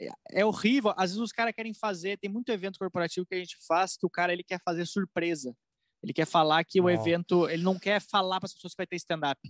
[0.00, 0.92] é, é horrível.
[0.96, 4.06] Às vezes os caras querem fazer, tem muito evento corporativo que a gente faz que
[4.06, 5.54] o cara ele quer fazer surpresa.
[6.02, 8.86] Ele quer falar que o evento, ele não quer falar para as pessoas que vai
[8.86, 9.40] ter stand-up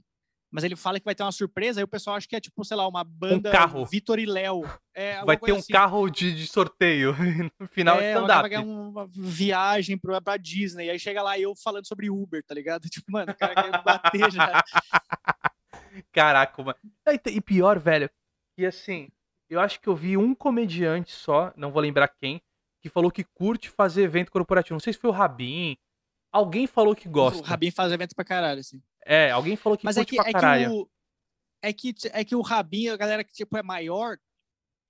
[0.51, 2.65] mas ele fala que vai ter uma surpresa, aí o pessoal acha que é tipo,
[2.65, 3.85] sei lá, uma banda um carro.
[3.85, 4.63] Vitor e Léo.
[4.95, 5.73] É, vai ter um assim.
[5.73, 7.15] carro de, de, sorteio
[7.61, 8.49] no final é, stand-up.
[8.49, 12.89] Vai uma viagem pra, pra Disney, aí chega lá eu falando sobre Uber, tá ligado?
[12.97, 14.63] Tipo, mano, o cara quer bater já.
[16.13, 16.79] Caraca, mano.
[17.27, 18.09] E pior, velho,
[18.57, 19.09] que assim,
[19.51, 22.41] eu acho que eu vi um comediante só, não vou lembrar quem,
[22.81, 24.75] que falou que curte fazer evento corporativo.
[24.75, 25.77] Não sei se foi o Rabin.
[26.33, 27.43] Alguém falou que gosta.
[27.43, 28.83] O Rabin faz evento pra caralho, assim.
[29.07, 30.91] É, alguém falou que Mas é que, é que, o,
[31.63, 34.19] é que é que o Rabinho, a galera que tipo é maior,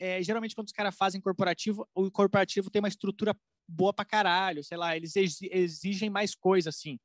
[0.00, 3.36] é, geralmente quando os caras fazem corporativo, o corporativo tem uma estrutura
[3.68, 6.98] boa pra caralho, sei lá, eles exigem mais coisa, assim.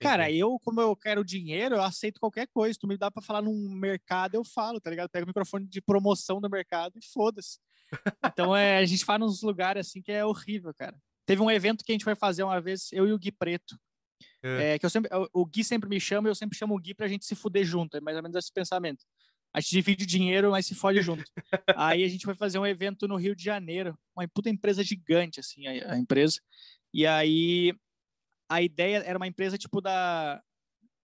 [0.00, 2.78] Cara, eu, como eu quero dinheiro, eu aceito qualquer coisa.
[2.78, 5.08] Tu me dá pra falar num mercado, eu falo, tá ligado?
[5.10, 7.58] Pega o microfone de promoção do mercado e foda-se.
[8.24, 10.96] Então, é, a gente faz nos lugares assim que é horrível, cara.
[11.26, 13.78] Teve um evento que a gente foi fazer uma vez, eu e o Gui Preto.
[14.42, 14.74] É.
[14.74, 14.78] é.
[14.78, 17.08] que eu sempre, o Gui sempre me chama e eu sempre chamo o Gui pra
[17.08, 17.96] gente se fuder junto.
[17.96, 19.04] É mais ou menos esse pensamento.
[19.52, 21.24] A gente divide o dinheiro, mas se fode junto.
[21.76, 25.40] Aí a gente foi fazer um evento no Rio de Janeiro, uma puta empresa gigante,
[25.40, 26.38] assim, a, a empresa.
[26.92, 27.74] E aí
[28.48, 30.42] a ideia era uma empresa tipo da.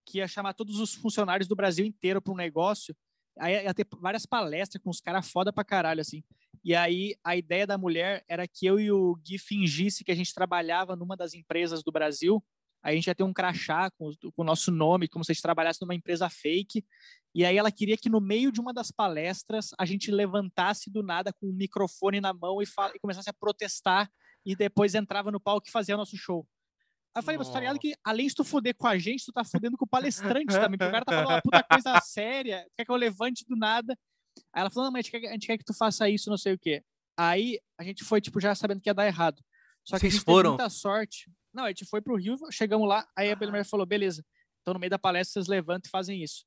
[0.06, 2.96] que ia chamar todos os funcionários do Brasil inteiro para um negócio.
[3.38, 6.22] Aí ia ter várias palestras com os caras foda pra caralho, assim.
[6.62, 10.14] E aí a ideia da mulher era que eu e o Gui fingisse que a
[10.14, 12.42] gente trabalhava numa das empresas do Brasil
[12.84, 15.42] a gente ia ter um crachá com, com o nosso nome, como se a gente
[15.42, 16.84] trabalhasse numa empresa fake.
[17.34, 21.02] E aí ela queria que no meio de uma das palestras a gente levantasse do
[21.02, 24.10] nada com um microfone na mão e, e começasse a protestar
[24.44, 26.46] e depois entrava no palco e fazia o nosso show.
[27.14, 29.32] Aí eu falei, mas tá ligado que além de tu foder com a gente, tu
[29.32, 32.66] tá fudendo com o palestrante também, porque o cara tá falando uma puta coisa séria,
[32.76, 33.96] quer que eu levante do nada.
[34.52, 36.28] Aí ela falou, não, mas a gente, quer, a gente quer que tu faça isso,
[36.28, 36.82] não sei o quê.
[37.16, 39.40] Aí a gente foi, tipo, já sabendo que ia dar errado.
[39.84, 40.56] Só que Vocês a gente foram?
[40.56, 41.30] teve muita sorte.
[41.54, 44.24] Não, a gente foi pro Rio, chegamos lá, aí a Belmer falou, beleza,
[44.60, 46.44] então no meio da palestra vocês levantam e fazem isso.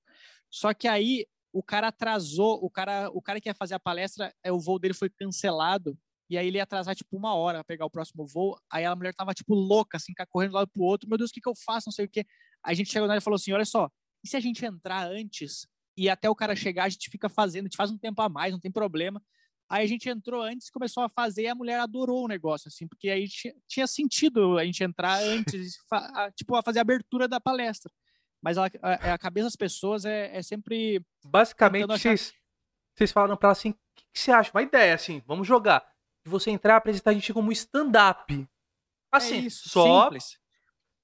[0.51, 4.33] Só que aí o cara atrasou, o cara, o cara que ia fazer a palestra,
[4.43, 5.97] é, o voo dele foi cancelado,
[6.29, 9.13] e aí ele ia atrasar, tipo, uma hora pegar o próximo voo, aí a mulher
[9.15, 11.49] tava, tipo, louca, assim, correndo de um lado pro outro, meu Deus, o que que
[11.49, 12.25] eu faço, não sei o quê.
[12.63, 13.89] Aí a gente chegou nela e falou assim, olha só,
[14.23, 15.65] e se a gente entrar antes,
[15.95, 18.27] e até o cara chegar, a gente fica fazendo, a gente faz um tempo a
[18.27, 19.21] mais, não tem problema,
[19.69, 22.87] Aí a gente entrou antes, começou a fazer e a mulher adorou o negócio, assim,
[22.87, 23.27] porque aí
[23.67, 27.91] tinha sentido a gente entrar antes, a, tipo, a fazer a abertura da palestra.
[28.41, 31.01] Mas a, a, a cabeça das pessoas é, é sempre.
[31.25, 32.33] Basicamente, vocês,
[32.95, 34.51] vocês falaram pra ela assim: o que, que, você acha?
[34.53, 35.85] Uma ideia, assim, vamos jogar.
[36.23, 38.47] De você entrar e apresentar a gente como stand-up.
[39.11, 40.03] Assim, é isso, só.
[40.03, 40.39] Simples.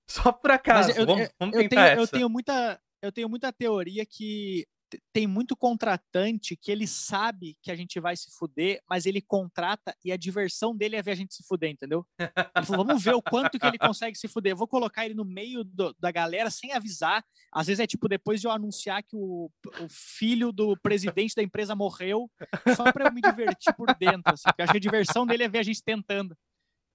[0.08, 0.92] Só por acaso.
[0.92, 2.80] Eu, vamos, vamos eu, tenho, eu tenho muita.
[3.02, 4.66] Eu tenho muita teoria que
[5.12, 9.96] tem muito contratante que ele sabe que a gente vai se fuder, mas ele contrata
[10.04, 12.06] e a diversão dele é ver a gente se fuder, entendeu?
[12.20, 14.54] Ele falou, vamos ver o quanto que ele consegue se fuder.
[14.54, 17.24] Eu vou colocar ele no meio do, da galera sem avisar.
[17.52, 21.44] Às vezes é tipo depois de eu anunciar que o, o filho do presidente da
[21.44, 22.30] empresa morreu,
[22.76, 24.34] só para eu me divertir por dentro.
[24.34, 26.36] Assim, acho que a diversão dele é ver a gente tentando.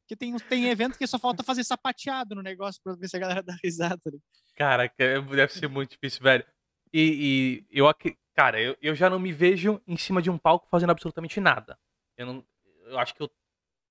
[0.03, 3.21] Porque tem, tem evento que só falta fazer sapateado no negócio pra ver se a
[3.21, 4.01] galera dá risada.
[4.07, 4.19] Né?
[4.57, 6.45] Cara, deve ser muito difícil, velho.
[6.93, 7.87] E, e eu,
[8.35, 11.79] cara, eu, eu já não me vejo em cima de um palco fazendo absolutamente nada.
[12.17, 12.45] Eu não,
[12.87, 13.31] eu acho que eu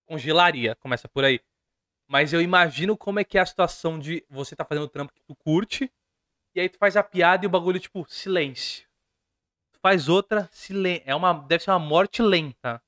[0.05, 1.39] congelaria, começa por aí.
[2.07, 5.13] Mas eu imagino como é que é a situação de você tá fazendo o trampo
[5.13, 5.91] que tu curte,
[6.55, 8.87] e aí tu faz a piada e o bagulho, tipo, silêncio.
[9.73, 11.03] Tu faz outra, silêncio.
[11.05, 12.81] É uma, deve ser uma morte lenta.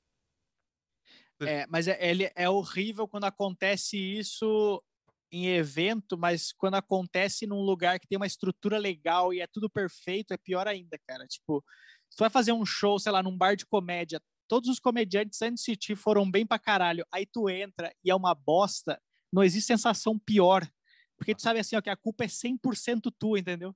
[1.42, 4.84] É, mas é, é, é horrível quando acontece isso
[5.32, 9.70] em evento, mas quando acontece num lugar que tem uma estrutura legal e é tudo
[9.70, 11.26] perfeito, é pior ainda, cara.
[11.28, 11.64] Tipo,
[12.10, 15.42] se tu vai fazer um show, sei lá, num bar de comédia, todos os comediantes
[15.42, 19.00] antes de ti foram bem pra caralho, aí tu entra e é uma bosta,
[19.32, 20.68] não existe sensação pior.
[21.16, 23.76] Porque tu sabe assim, ó, que a culpa é 100% tua, entendeu?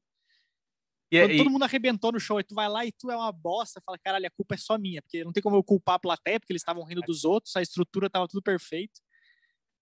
[1.11, 1.37] E, Quando e...
[1.37, 3.99] todo mundo arrebentou no show e tu vai lá e tu é uma bosta, fala,
[3.99, 6.51] caralho, a culpa é só minha, porque não tem como eu culpar a plateia, porque
[6.51, 8.99] eles estavam rindo dos outros, a estrutura tava tudo perfeito.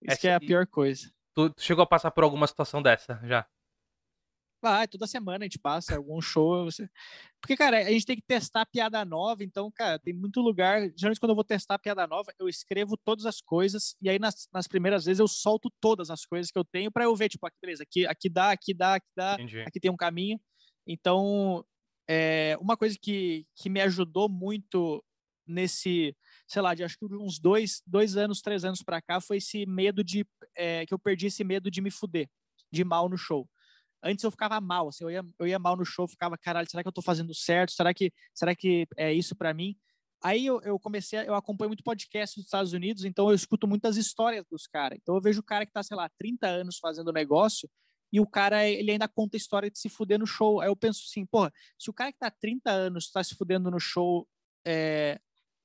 [0.02, 0.22] Isso Essa...
[0.22, 1.10] que é a pior coisa.
[1.34, 3.48] Tu, chegou a passar por alguma situação dessa já?
[4.62, 6.66] Vai, toda semana a gente passa algum show.
[6.66, 6.88] Você...
[7.42, 10.82] Porque, cara, a gente tem que testar piada nova, então, cara, tem muito lugar.
[10.96, 14.48] Geralmente, quando eu vou testar piada nova, eu escrevo todas as coisas, e aí nas,
[14.54, 17.46] nas primeiras vezes eu solto todas as coisas que eu tenho para eu ver, tipo,
[17.48, 19.62] aqui, beleza, aqui, aqui dá, aqui dá, aqui dá, Entendi.
[19.62, 20.40] aqui tem um caminho.
[20.86, 21.66] Então,
[22.08, 25.04] é, uma coisa que, que me ajudou muito
[25.48, 26.16] nesse,
[26.52, 29.66] sei lá, de acho que uns dois, dois anos, três anos para cá, foi esse
[29.66, 32.30] medo de, é, que eu perdi esse medo de me fuder,
[32.70, 33.48] de mal no show.
[34.04, 36.84] Antes eu ficava mal, assim, eu ia, eu ia mal no show, ficava, caralho, será
[36.84, 37.72] que eu tô fazendo certo?
[37.72, 39.78] Será que, será que é isso para mim?
[40.22, 43.96] Aí eu, eu comecei, eu acompanho muito podcast dos Estados Unidos, então eu escuto muitas
[43.96, 45.00] histórias dos caras.
[45.02, 47.70] Então eu vejo o cara que tá, sei lá, 30 anos fazendo negócio
[48.12, 50.60] e o cara, ele ainda conta a história de se fuder no show.
[50.60, 53.72] Aí eu penso assim, porra, se o cara que tá 30 anos tá se fudendo
[53.72, 54.28] no show
[54.68, 55.18] é,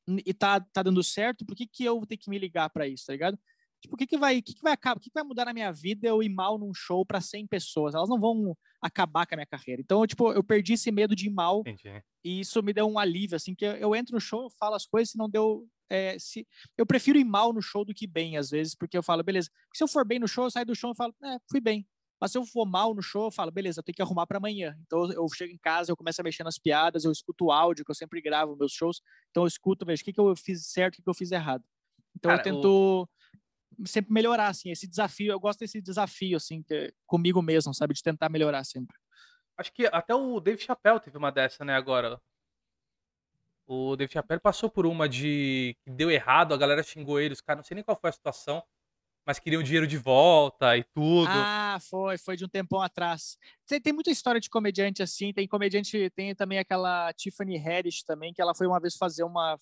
[0.09, 2.87] e tá, tá dando certo, por que, que eu vou ter que me ligar para
[2.87, 3.39] isso, tá ligado?
[3.81, 5.53] Tipo, o que, que vai, que, que vai acabar, o que, que vai mudar na
[5.53, 7.95] minha vida eu ir mal num show para 100 pessoas?
[7.95, 9.83] Elas não vão acabar com a minha carreira.
[9.83, 12.03] Então, eu, tipo, eu perdi esse medo de ir mal Entendi.
[12.25, 14.87] e isso me deu um alívio, assim, que eu, eu entro no show, falo as
[14.87, 18.37] coisas, se não deu, é, se eu prefiro ir mal no show do que bem
[18.37, 19.51] às vezes, porque eu falo, beleza.
[19.75, 21.87] Se eu for bem no show, eu saio do show e falo, é, fui bem.
[22.21, 24.39] Mas se eu for mal no show, eu falo, beleza, eu tenho que arrumar para
[24.39, 24.77] amanhã.
[24.87, 27.85] Então eu chego em casa, eu começo a mexer nas piadas, eu escuto o áudio,
[27.85, 29.03] que eu sempre gravo meus shows.
[29.31, 31.31] Então eu escuto, vejo o que, que eu fiz certo, o que, que eu fiz
[31.31, 31.63] errado.
[32.17, 33.09] Então Cara, eu tento
[33.79, 33.87] o...
[33.87, 35.31] sempre melhorar, assim, esse desafio.
[35.31, 37.93] Eu gosto desse desafio, assim, que, comigo mesmo, sabe?
[37.93, 38.97] De tentar melhorar sempre.
[39.59, 42.21] Acho que até o Dave Chappelle teve uma dessa, né, agora.
[43.67, 47.41] O Dave Chappelle passou por uma de que deu errado, a galera xingou ele, os
[47.41, 48.63] caras, não sei nem qual foi a situação
[49.27, 51.29] mas queriam dinheiro de volta e tudo.
[51.29, 53.37] Ah, foi, foi de um tempão atrás.
[53.67, 58.33] Tem, tem muita história de comediante assim, tem comediante, tem também aquela Tiffany Haddish também,
[58.33, 59.59] que ela foi uma vez fazer uma,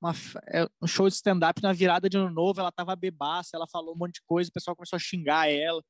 [0.00, 0.12] uma
[0.46, 3.96] é, um show de stand-up na virada de ano novo, ela tava bebaça, ela falou
[3.96, 5.82] um monte de coisa, o pessoal começou a xingar ela.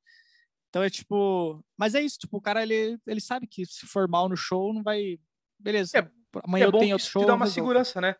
[0.69, 4.07] Então é tipo, mas é isso, tipo, o cara ele, ele sabe que se for
[4.07, 5.19] mal no show não vai,
[5.59, 5.99] beleza.
[5.99, 6.09] É,
[6.43, 7.21] amanhã é eu tenho outro show.
[7.21, 8.15] Te dá uma segurança, né?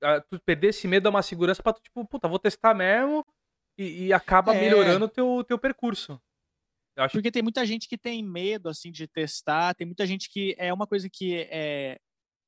[0.00, 3.26] Ah, tu perder esse medo dá uma segurança para tu tipo, puta, vou testar mesmo
[3.76, 4.60] e, e acaba é.
[4.60, 6.20] melhorando o teu, teu percurso.
[6.96, 7.12] Acho...
[7.12, 10.72] Porque tem muita gente que tem medo, assim, de testar, tem muita gente que é
[10.72, 11.98] uma coisa que é,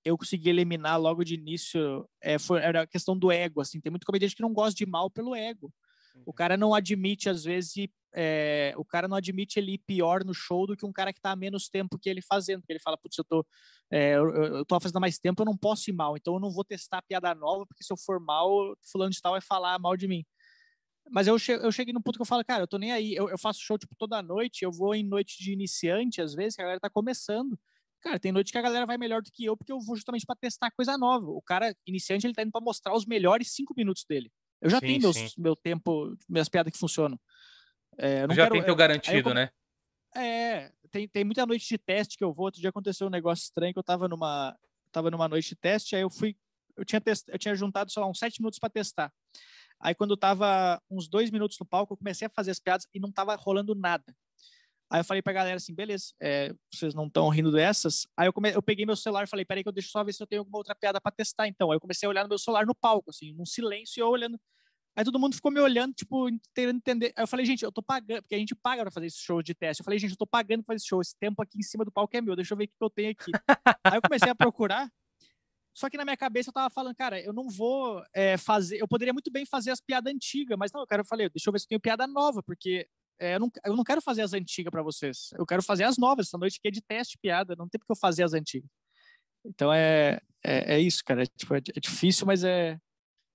[0.05, 3.91] eu consegui eliminar logo de início, é, foi, era a questão do ego, assim, tem
[3.91, 5.73] muito comediante que não gosta de mal pelo ego.
[6.25, 7.75] O cara não admite, às vezes,
[8.15, 11.19] é, o cara não admite ele ir pior no show do que um cara que
[11.19, 12.61] está há menos tempo que ele fazendo.
[12.61, 13.47] Porque ele fala, putz, eu tô,
[13.91, 16.51] é, eu, eu tô fazendo mais tempo, eu não posso ir mal, então eu não
[16.51, 19.97] vou testar piada nova, porque se eu for mal, fulano de tal vai falar mal
[19.97, 20.25] de mim.
[21.11, 23.15] Mas eu, che eu cheguei no ponto que eu falo, cara, eu tô nem aí.
[23.15, 24.65] Eu, eu, faço show, tipo, toda noite.
[24.65, 27.59] Eu vou em noite de iniciante, às vezes, que a galera tá começando.
[28.01, 30.27] Cara, tem noite que a galera vai melhor do que eu, porque eu vou justamente
[30.27, 31.27] para testar coisa nova.
[31.27, 34.31] O cara, iniciante, ele tá indo pra mostrar os melhores cinco minutos dele.
[34.61, 37.19] Eu já sim, tenho meus, meu tempo, minhas piadas que funcionam.
[37.99, 39.51] É, já quero, tem teu garantido, eu, né?
[40.15, 42.47] É, tem, tem muita noite de teste que eu vou.
[42.47, 44.57] Outro dia aconteceu um negócio estranho que eu tava numa,
[44.93, 46.37] tava numa noite de teste, aí eu fui
[46.77, 49.13] eu tinha, test, eu tinha juntado, sei lá, uns sete minutos para testar.
[49.81, 52.87] Aí quando eu tava uns dois minutos no palco, eu comecei a fazer as piadas
[52.95, 54.15] e não tava rolando nada.
[54.89, 58.07] Aí eu falei pra galera assim, beleza, é, vocês não estão rindo dessas?
[58.17, 58.53] Aí eu, come...
[58.53, 60.43] eu peguei meu celular e falei, peraí que eu deixo só ver se eu tenho
[60.43, 61.71] alguma outra piada para testar, então.
[61.71, 64.09] Aí eu comecei a olhar no meu celular no palco, assim, num silêncio, e eu
[64.09, 64.39] olhando.
[64.95, 67.13] Aí todo mundo ficou me olhando, tipo, tentando entender.
[67.17, 69.43] Aí eu falei, gente, eu tô pagando, porque a gente paga pra fazer esse show
[69.43, 69.81] de teste.
[69.81, 71.85] Eu falei, gente, eu tô pagando pra fazer esse show, esse tempo aqui em cima
[71.85, 73.33] do palco é meu, deixa eu ver o que eu tenho aqui.
[73.85, 74.89] Aí eu comecei a procurar,
[75.77, 78.81] só que na minha cabeça eu tava falando, cara, eu não vou é, fazer.
[78.81, 81.51] Eu poderia muito bem fazer as piadas antigas, mas não, eu quero, eu falei, deixa
[81.51, 82.89] eu ver se eu tenho piada nova, porque
[83.21, 85.29] é, eu, não, eu não quero fazer as antigas para vocês.
[85.37, 86.29] Eu quero fazer as novas.
[86.29, 87.55] Essa noite aqui é de teste, piada.
[87.55, 88.71] Não tem porque eu fazer as antigas.
[89.45, 91.25] Então é, é, é isso, cara.
[91.25, 92.79] É, tipo, é, é difícil, mas é.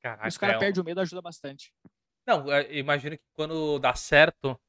[0.01, 1.71] Caraca, Os caras é perdem o medo, ajuda bastante.
[2.25, 4.59] Não, é, imagino que quando dá certo,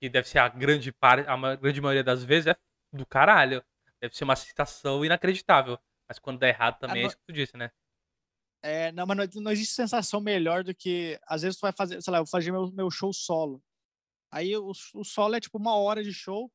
[0.00, 2.56] que deve ser a grande parte, a grande maioria das vezes, é
[2.90, 3.62] do caralho.
[4.00, 5.78] Deve ser uma sensação inacreditável.
[6.12, 7.70] Mas quando dá errado também ah, é isso que tu disse, né?
[8.62, 11.18] É, não, mas não, não, existe sensação melhor do que.
[11.26, 13.62] Às vezes tu vai fazer, sei lá, eu vou fazer meu, meu show solo.
[14.30, 16.52] Aí o, o solo é tipo uma hora de show.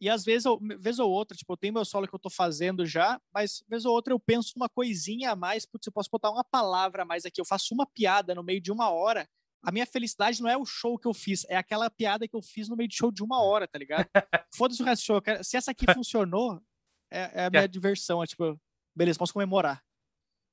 [0.00, 2.30] E às vezes, eu, vez ou outra, tipo, eu tenho meu solo que eu tô
[2.30, 6.08] fazendo já, mas vez ou outra eu penso uma coisinha a mais, putz, eu posso
[6.10, 9.28] botar uma palavra a mais aqui, eu faço uma piada no meio de uma hora.
[9.62, 12.40] A minha felicidade não é o show que eu fiz, é aquela piada que eu
[12.40, 14.08] fiz no meio de show de uma hora, tá ligado?
[14.54, 15.22] Foda-se o resto do show.
[15.42, 16.62] Se essa aqui funcionou,
[17.10, 18.22] é, é a minha diversão.
[18.22, 18.58] É tipo,
[18.98, 19.82] beleza, posso comemorar.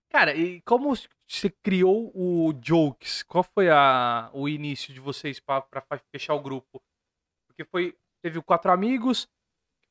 [0.09, 3.23] Cara, e como você criou o Jokes?
[3.23, 5.65] Qual foi a, o início de vocês para
[6.11, 6.81] fechar o grupo?
[7.47, 9.27] Porque foi teve quatro amigos,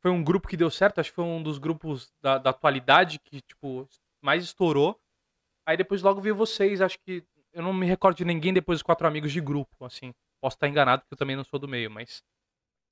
[0.00, 3.18] foi um grupo que deu certo, acho que foi um dos grupos da, da atualidade
[3.18, 3.88] que tipo
[4.22, 4.98] mais estourou.
[5.66, 8.82] Aí depois logo veio vocês, acho que eu não me recordo de ninguém depois dos
[8.82, 10.12] quatro amigos de grupo, assim.
[10.40, 12.22] Posso estar enganado porque eu também não sou do meio, mas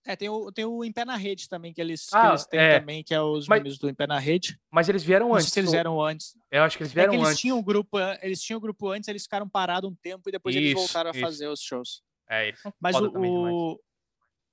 [0.05, 2.47] é, tem o, tem o Em Pé na Rede também, que eles, ah, que eles
[2.47, 2.81] têm é.
[2.81, 4.59] também, que é os mas, meninos do Em Pé na Rede.
[4.71, 5.49] Mas eles vieram Não antes.
[5.49, 6.37] se eles vieram antes.
[6.51, 7.41] Eu acho que eles vieram é que eles antes.
[7.41, 10.33] Tinham um grupo, eles tinham o um grupo antes, eles ficaram parados um tempo e
[10.33, 12.03] depois isso, eles voltaram a fazer os shows.
[12.29, 13.81] É, eles Mas o, o,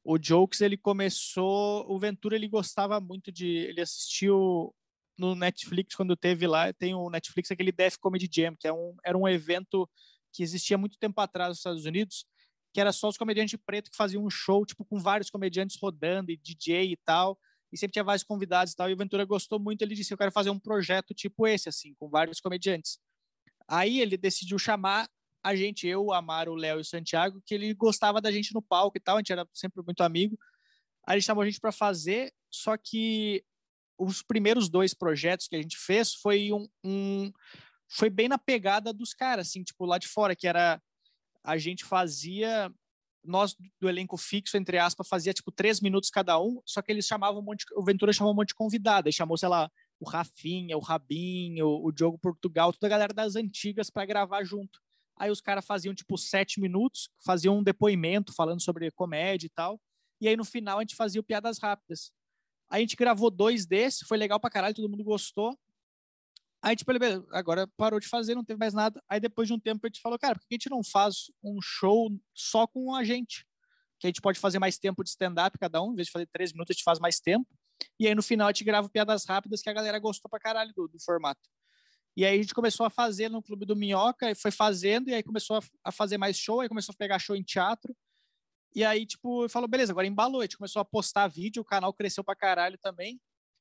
[0.03, 1.85] o Jokes, ele começou...
[1.89, 3.47] O Ventura, ele gostava muito de...
[3.47, 4.73] Ele assistiu
[5.17, 8.95] no Netflix, quando teve lá, tem o Netflix, aquele Death Comedy Jam, que é um,
[9.03, 9.89] era um evento
[10.31, 12.25] que existia muito tempo atrás nos Estados Unidos,
[12.73, 16.32] que era só os comediantes pretos que faziam um show, tipo, com vários comediantes rodando
[16.32, 17.39] e DJ e tal,
[17.71, 20.17] e sempre tinha vários convidados e tal, e o Ventura gostou muito, ele disse, eu
[20.17, 22.99] quero fazer um projeto tipo esse, assim, com vários comediantes.
[23.67, 25.08] Aí ele decidiu chamar
[25.43, 28.97] a gente, eu, Amaro, Léo e o Santiago, que ele gostava da gente no palco
[28.97, 30.38] e tal, a gente era sempre muito amigo.
[31.08, 33.43] Aí ele chamou a gente para fazer, só que
[33.97, 37.32] os primeiros dois projetos que a gente fez foi um, um
[37.89, 40.82] foi bem na pegada dos caras, assim, tipo, lá de fora, que era
[41.43, 42.71] a gente fazia
[43.23, 47.06] nós do elenco fixo, entre aspas, fazia tipo três minutos cada um, só que eles
[47.06, 50.10] chamavam um monte, o Ventura chamou um monte de convidado, ele chamou, sei lá, o
[50.10, 54.80] Rafinha, o Rabinho, o Diogo Portugal, toda a galera das antigas para gravar junto.
[55.17, 59.80] Aí os caras faziam tipo sete minutos, faziam um depoimento falando sobre comédia e tal,
[60.21, 62.12] e aí no final a gente fazia o Piadas Rápidas.
[62.69, 65.58] Aí a gente gravou dois desses, foi legal pra caralho, todo mundo gostou.
[66.62, 67.00] Aí, tipo, ele
[67.32, 69.02] agora parou de fazer, não teve mais nada.
[69.08, 71.32] Aí, depois de um tempo, a gente falou, cara, por que a gente não faz
[71.43, 73.45] um show só com a gente?
[73.98, 76.28] Que a gente pode fazer mais tempo de stand-up cada um, em vez de fazer
[76.28, 77.48] três minutos, a gente faz mais tempo.
[77.98, 80.74] E aí, no final, a gente grava piadas rápidas que a galera gostou pra caralho
[80.76, 81.41] do, do formato.
[82.17, 85.13] E aí, a gente começou a fazer no Clube do Minhoca, e foi fazendo, e
[85.13, 87.95] aí começou a, a fazer mais show, aí começou a pegar show em teatro.
[88.76, 90.41] E aí, tipo, falou, beleza, agora embalou.
[90.41, 93.19] A gente começou a postar vídeo, o canal cresceu pra caralho também.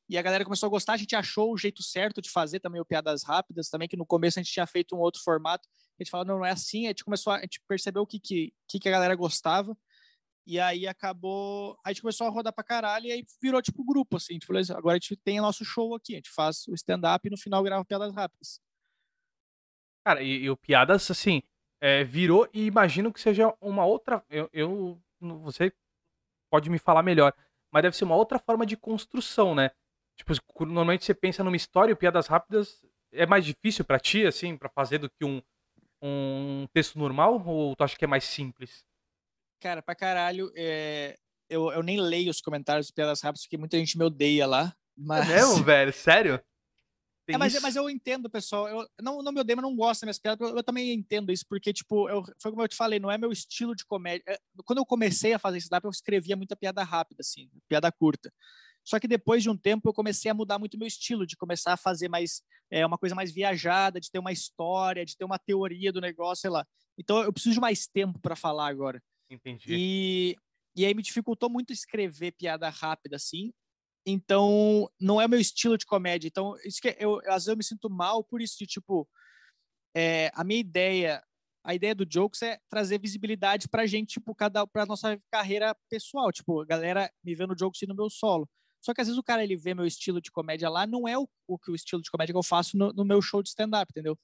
[0.09, 2.81] E a galera começou a gostar, a gente achou o jeito certo de fazer também
[2.81, 5.68] o Piadas Rápidas, também que no começo a gente tinha feito um outro formato.
[5.99, 8.07] A gente falou, não, não é assim, a gente começou a, a gente percebeu o
[8.07, 9.77] que, que, que a galera gostava.
[10.47, 14.16] E aí acabou, a gente começou a rodar pra caralho e aí virou tipo grupo,
[14.16, 14.33] assim.
[14.33, 16.75] A gente falou, agora a gente tem o nosso show aqui, a gente faz o
[16.75, 18.59] stand-up e no final grava Piadas Rápidas.
[20.07, 21.42] Cara, e, e o Piadas, assim,
[21.83, 24.25] é, virou e imagino que seja uma outra.
[24.31, 25.71] Eu, eu, você
[26.51, 27.35] pode me falar melhor,
[27.71, 29.71] mas deve ser uma outra forma de construção, né?
[30.19, 30.35] Tipo,
[30.67, 34.99] normalmente você pensa numa história, piadas rápidas é mais difícil para ti, assim, para fazer
[34.99, 35.41] do que um,
[36.03, 37.43] um texto normal?
[37.47, 38.85] Ou tu acha que é mais simples?
[39.61, 41.16] Cara, pra caralho, é...
[41.49, 44.75] eu, eu nem leio os comentários de piadas rápidas porque muita gente me odeia lá.
[44.97, 45.31] Mas...
[45.31, 45.93] É mesmo, velho?
[45.93, 46.43] Sério?
[47.31, 48.66] É, mas, mas, eu entendo, pessoal.
[48.69, 50.49] Eu, não, não me odeio, mas não gosto das minhas piadas.
[50.49, 53.19] Eu, eu, também entendo isso, porque, tipo, eu, foi como eu te falei, não é
[53.19, 54.25] meu estilo de comédia.
[54.27, 58.33] É, quando eu comecei a fazer stand-up, eu escrevia muita piada rápida, assim, piada curta.
[58.89, 61.74] Só que depois de um tempo eu comecei a mudar muito meu estilo, de começar
[61.74, 65.39] a fazer mais é, uma coisa mais viajada, de ter uma história, de ter uma
[65.39, 66.66] teoria do negócio, sei lá.
[66.97, 68.99] Então eu preciso de mais tempo para falar agora.
[69.28, 69.74] Entendi.
[69.76, 70.36] E,
[70.74, 73.53] e aí me dificultou muito escrever piada rápida assim.
[74.07, 76.26] Então não é meu estilo de comédia.
[76.26, 79.07] Então isso que eu às vezes eu me sinto mal por isso de tipo
[79.95, 81.22] é, a minha ideia,
[81.62, 86.32] a ideia do Jokes é trazer visibilidade pra gente, tipo, cada, pra nossa carreira pessoal.
[86.32, 88.49] Tipo, a galera me vê no Jokes e no meu solo.
[88.81, 91.18] Só que às vezes o cara ele vê meu estilo de comédia lá, não é
[91.18, 93.49] o, o que o estilo de comédia que eu faço no, no meu show de
[93.49, 94.18] stand-up, entendeu?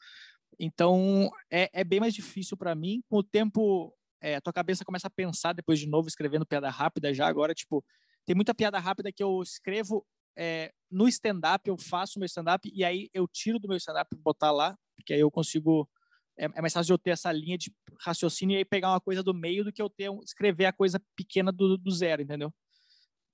[0.58, 3.02] Então é, é bem mais difícil para mim.
[3.08, 6.70] Com o tempo, é, a tua cabeça começa a pensar depois de novo, escrevendo piada
[6.70, 7.26] rápida já.
[7.26, 7.84] Agora, tipo,
[8.24, 12.84] tem muita piada rápida que eu escrevo é, no stand-up, eu faço meu stand-up e
[12.84, 15.88] aí eu tiro do meu stand-up e botar lá, porque aí eu consigo.
[16.36, 19.22] É, é, mais fácil eu ter essa linha de raciocínio e aí pegar uma coisa
[19.22, 22.52] do meio do que eu ter escrever a coisa pequena do, do zero, entendeu?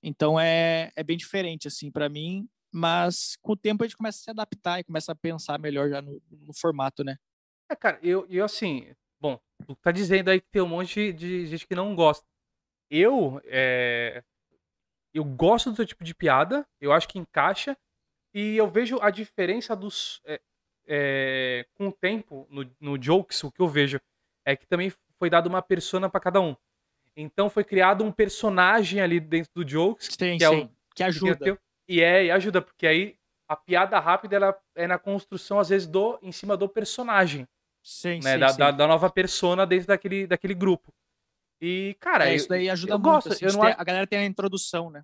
[0.03, 2.47] Então é, é bem diferente, assim, para mim.
[2.73, 5.89] Mas com o tempo a gente começa a se adaptar e começa a pensar melhor
[5.89, 7.17] já no, no formato, né?
[7.69, 11.45] É, cara, eu, eu assim, bom, tu tá dizendo aí que tem um monte de
[11.47, 12.25] gente que não gosta.
[12.89, 14.23] Eu, é,
[15.13, 17.77] eu gosto do seu tipo de piada, eu acho que encaixa,
[18.33, 20.21] e eu vejo a diferença dos.
[20.25, 20.41] É,
[20.87, 23.99] é, com o tempo, no, no Jokes, o que eu vejo
[24.45, 26.55] é que também foi dado uma persona para cada um.
[27.15, 30.07] Então foi criado um personagem ali dentro do Jokes.
[30.11, 31.37] Sim, que, é sim, o, que ajuda.
[31.37, 31.57] Que é,
[31.87, 33.15] e é, e ajuda, porque aí
[33.47, 37.47] a piada rápida ela é na construção, às vezes, do em cima do personagem.
[37.83, 38.33] Sim, né?
[38.33, 38.57] sim, da, sim.
[38.57, 40.93] Da, da, nova persona dentro daquele, daquele grupo.
[41.59, 42.29] E, cara.
[42.29, 43.11] É, isso daí ajuda eu muito.
[43.11, 43.63] Gosto, assim, eu não...
[43.63, 45.03] a galera tem a introdução, né?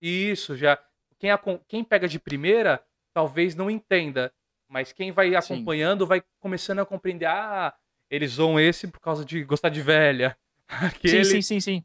[0.00, 0.78] Isso, já.
[1.18, 2.82] Quem, a, quem pega de primeira,
[3.12, 4.32] talvez não entenda.
[4.68, 7.26] Mas quem vai acompanhando vai começando a compreender.
[7.26, 7.74] Ah,
[8.10, 10.36] eles vão esse por causa de gostar de velha.
[10.80, 11.24] Aquele...
[11.24, 11.84] Sim, sim, sim, sim.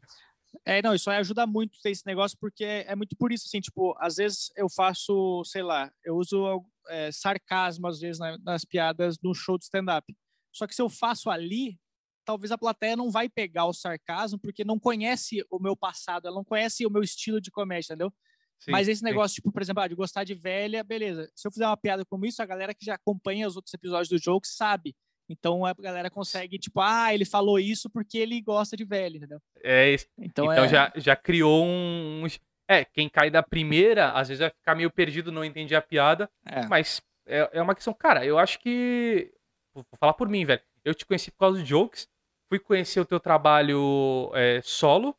[0.64, 3.60] É, não, isso aí ajuda muito ter esse negócio, porque é muito por isso, assim,
[3.60, 9.16] tipo, às vezes eu faço, sei lá, eu uso é, sarcasmo, às vezes, nas piadas
[9.22, 10.16] no show de stand-up.
[10.52, 11.78] Só que se eu faço ali,
[12.24, 16.36] talvez a plateia não vai pegar o sarcasmo, porque não conhece o meu passado, ela
[16.36, 18.12] não conhece o meu estilo de comédia, entendeu?
[18.58, 19.34] Sim, Mas esse negócio, sim.
[19.36, 21.30] tipo, por exemplo, ah, de gostar de velha, beleza.
[21.34, 24.08] Se eu fizer uma piada como isso, a galera que já acompanha os outros episódios
[24.08, 24.96] do jogo sabe.
[25.28, 29.40] Então a galera consegue, tipo, ah, ele falou isso porque ele gosta de velho, entendeu?
[29.62, 30.06] É isso.
[30.18, 30.68] Então, então é...
[30.68, 32.26] já, já criou um.
[32.70, 36.30] É, quem cai da primeira, às vezes vai ficar meio perdido, não entende a piada.
[36.46, 36.66] É.
[36.66, 37.92] Mas é, é uma questão.
[37.92, 39.30] Cara, eu acho que.
[39.74, 40.62] Vou falar por mim, velho.
[40.84, 42.08] Eu te conheci por causa de jokes.
[42.48, 45.14] Fui conhecer o teu trabalho é, solo.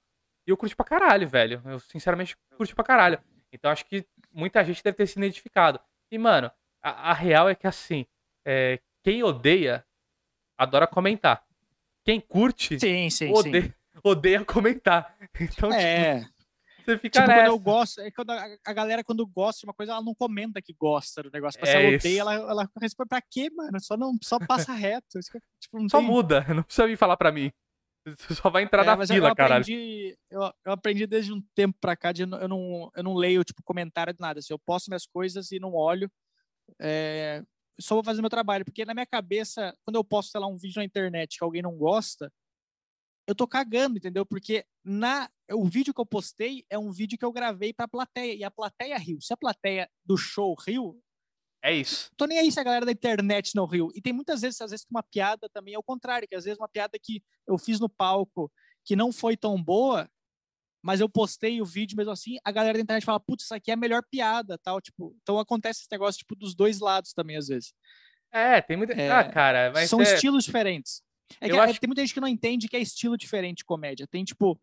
[0.47, 1.61] E eu curti pra caralho, velho.
[1.65, 3.19] Eu, sinceramente, curti pra caralho.
[3.53, 5.79] Então acho que muita gente deve ter se identificado.
[6.11, 6.51] E, mano,
[6.81, 8.05] a, a real é que assim.
[8.45, 9.85] É, quem odeia
[10.59, 11.43] adora comentar.
[12.03, 13.73] Quem curte sim, sim, odeia, sim.
[14.03, 15.15] odeia comentar.
[15.39, 16.19] Então, é.
[16.19, 16.39] Tipo,
[16.85, 17.41] você fica tipo, nessa.
[17.41, 20.15] quando eu gosto, é quando a, a, galera, quando gosta de uma coisa, ela não
[20.15, 21.59] comenta que gosta do negócio.
[21.61, 23.79] Mas é ela odeia, ela, ela responde pra quê, mano?
[23.79, 25.19] Só, não, só passa reto.
[25.59, 26.07] Tipo, só tem...
[26.07, 27.51] muda, não precisa vir falar pra mim.
[28.05, 31.95] Você só vai entrar é, na fila, aprendi, Eu, eu, aprendi desde um tempo pra
[31.95, 34.39] cá de eu não, eu não leio, tipo, comentário de nada.
[34.39, 36.09] Assim, eu posto minhas coisas e não olho.
[36.79, 37.43] É,
[37.79, 40.57] só vou fazer meu trabalho, porque na minha cabeça, quando eu posto, sei lá, um
[40.57, 42.31] vídeo na internet que alguém não gosta,
[43.27, 44.25] eu tô cagando, entendeu?
[44.25, 48.33] Porque na o vídeo que eu postei é um vídeo que eu gravei pra plateia,
[48.33, 49.19] e a plateia riu.
[49.21, 51.01] Se a plateia do show riu,
[51.61, 52.09] é isso.
[52.15, 53.91] Tô nem aí se a galera da internet não riu.
[53.93, 56.45] E tem muitas vezes, às vezes, que uma piada também é o contrário, que às
[56.45, 58.51] vezes uma piada que eu fiz no palco
[58.85, 60.09] que não foi tão boa,
[60.81, 63.71] mas eu postei o vídeo mesmo assim, a galera da internet fala, putz, isso aqui
[63.71, 67.37] é a melhor piada, tal, tipo, então acontece esse negócio, tipo, dos dois lados também,
[67.37, 67.73] às vezes.
[68.31, 68.93] É, tem muita...
[68.93, 70.03] É, ah, cara, mas São é...
[70.03, 71.01] estilos diferentes.
[71.39, 71.79] É que acho...
[71.79, 74.07] tem muita gente que não entende que é estilo diferente de comédia.
[74.07, 74.59] Tem, tipo,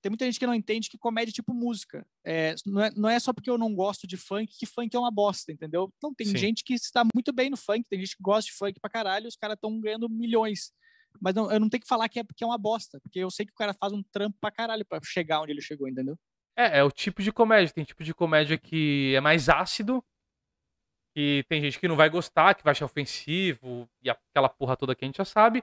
[0.00, 2.06] tem muita gente que não entende que comédia é tipo música.
[2.24, 4.98] É, não, é, não é só porque eu não gosto de funk que funk é
[4.98, 5.92] uma bosta, entendeu?
[6.02, 6.36] Não, tem Sim.
[6.36, 9.28] gente que está muito bem no funk, tem gente que gosta de funk pra caralho
[9.28, 10.72] os caras estão ganhando milhões.
[11.20, 13.30] Mas não, eu não tenho que falar que é, que é uma bosta, porque eu
[13.30, 16.18] sei que o cara faz um trampo pra caralho pra chegar onde ele chegou, entendeu?
[16.56, 17.72] É, é o tipo de comédia.
[17.72, 20.04] Tem tipo de comédia que é mais ácido,
[21.14, 24.94] que tem gente que não vai gostar, que vai achar ofensivo, e aquela porra toda
[24.94, 25.62] que a gente já sabe.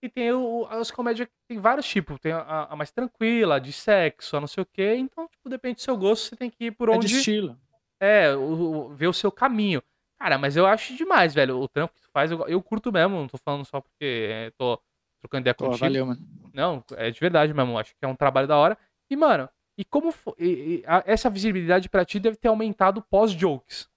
[0.00, 2.20] E tem o, as comédias, tem vários tipos.
[2.20, 4.94] Tem a, a, mais tranquila, de sexo, a não sei o quê.
[4.96, 7.06] Então, tipo, depende do seu gosto, você tem que ir por onde.
[7.06, 7.58] É de estilo.
[8.00, 9.82] É, o, o, ver o seu caminho.
[10.20, 11.60] Cara, mas eu acho demais, velho.
[11.60, 13.16] O trampo que tu faz, eu, eu curto mesmo.
[13.16, 14.80] Não tô falando só porque é, tô
[15.20, 15.78] trocando ideia contigo.
[15.78, 16.20] valeu, mano.
[16.52, 17.78] Não, é de verdade mesmo.
[17.78, 18.78] Acho que é um trabalho da hora.
[19.10, 23.88] E, mano, e como e, e, a, essa visibilidade para ti deve ter aumentado pós-jokes?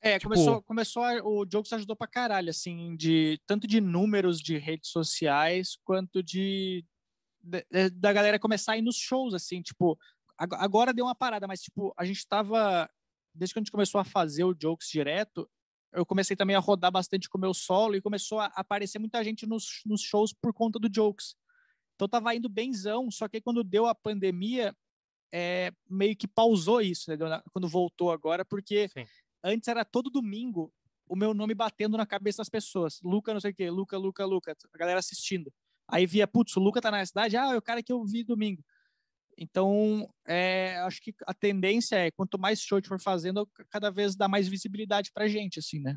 [0.00, 0.30] É, tipo...
[0.30, 4.90] começou, começou a, o Jokes ajudou pra caralho, assim, de tanto de números de redes
[4.90, 6.84] sociais quanto de,
[7.42, 9.98] de, da galera começar a ir nos shows, assim, tipo,
[10.36, 12.88] agora deu uma parada, mas tipo, a gente tava
[13.34, 15.48] desde que a gente começou a fazer o Jokes direto,
[15.92, 19.22] eu comecei também a rodar bastante com o meu solo e começou a aparecer muita
[19.24, 21.34] gente nos, nos shows por conta do Jokes.
[21.94, 24.74] Então tava indo benzão, só que quando deu a pandemia,
[25.32, 27.16] é, meio que pausou isso, né?
[27.52, 29.06] quando voltou agora, porque Sim.
[29.42, 30.72] antes era todo domingo
[31.08, 33.00] o meu nome batendo na cabeça das pessoas.
[33.02, 35.52] Luca, não sei o quê, Luca, Luca, Luca, a galera assistindo.
[35.88, 38.22] Aí via, putz, o Luca tá na cidade, ah, é o cara que eu vi
[38.22, 38.62] domingo.
[39.40, 43.88] Então, é, acho que a tendência é, quanto mais show a gente for fazendo, cada
[43.88, 45.96] vez dá mais visibilidade pra gente, assim, né?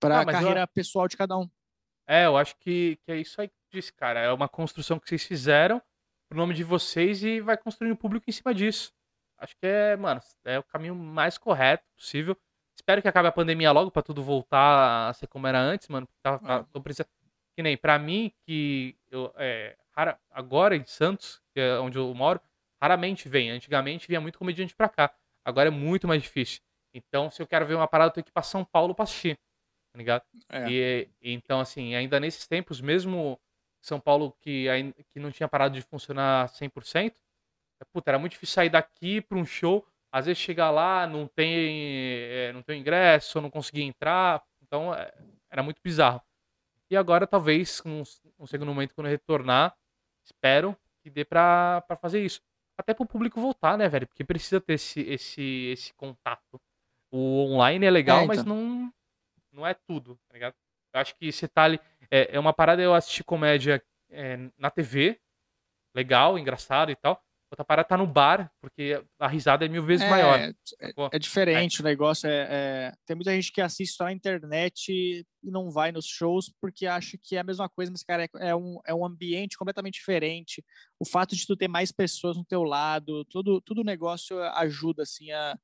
[0.00, 0.68] Pra ah, carreira eu...
[0.68, 1.46] pessoal de cada um.
[2.06, 4.20] É, eu acho que, que é isso aí que disse, cara.
[4.20, 5.82] É uma construção que vocês fizeram
[6.30, 8.90] pro nome de vocês e vai construindo público em cima disso.
[9.36, 12.34] Acho que é, mano, é o caminho mais correto possível.
[12.74, 16.08] Espero que acabe a pandemia logo para tudo voltar a ser como era antes, mano.
[16.22, 17.10] Tá, tá, tô precisando...
[17.54, 19.76] Que nem, pra mim, que eu, é,
[20.30, 22.40] agora em Santos, que é onde eu moro,
[22.80, 23.50] raramente vem.
[23.50, 25.14] Antigamente vinha muito comediante pra cá.
[25.44, 26.60] Agora é muito mais difícil.
[26.94, 29.04] Então, se eu quero ver uma parada, eu tenho que ir pra São Paulo pra
[29.04, 29.38] assistir.
[29.92, 30.22] Tá ligado?
[30.48, 30.70] É.
[30.70, 33.38] E, então, assim, ainda nesses tempos, mesmo
[33.80, 34.66] São Paulo que,
[35.12, 37.14] que não tinha parado de funcionar 100%,
[37.80, 41.26] é, puta, era muito difícil sair daqui pra um show às vezes chegar lá, não
[41.26, 41.84] tem,
[42.30, 45.12] é, não tem ingresso, não conseguia entrar, então é,
[45.50, 46.22] era muito bizarro.
[46.90, 48.02] E agora, talvez, um,
[48.38, 49.76] um segundo momento, quando eu retornar,
[50.24, 52.40] espero que dê pra, pra fazer isso.
[52.78, 54.06] Até pro público voltar, né, velho?
[54.06, 56.60] Porque precisa ter esse, esse, esse contato.
[57.10, 58.36] O online é legal, é, então.
[58.36, 58.92] mas não,
[59.52, 60.54] não é tudo, tá ligado?
[60.94, 61.80] Eu acho que você tá ali.
[62.10, 65.20] É, é uma parada eu assistir comédia é, na TV,
[65.94, 67.22] legal, engraçado e tal.
[67.50, 70.38] Outra parada tá no bar, porque a risada é mil vezes é, maior.
[70.38, 70.52] É,
[71.12, 71.80] é diferente é.
[71.80, 72.28] o negócio.
[72.28, 76.52] É, é, tem muita gente que assiste só na internet e não vai nos shows
[76.60, 79.56] porque acha que é a mesma coisa, mas, cara, é, é, um, é um ambiente
[79.56, 80.62] completamente diferente.
[81.00, 85.04] O fato de tu ter mais pessoas no teu lado, tudo, tudo o negócio ajuda,
[85.04, 85.58] assim, a,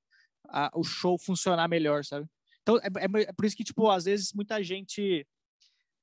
[0.48, 2.26] a, o show funcionar melhor, sabe?
[2.62, 2.88] Então, é,
[3.28, 5.26] é por isso que, tipo, às vezes muita gente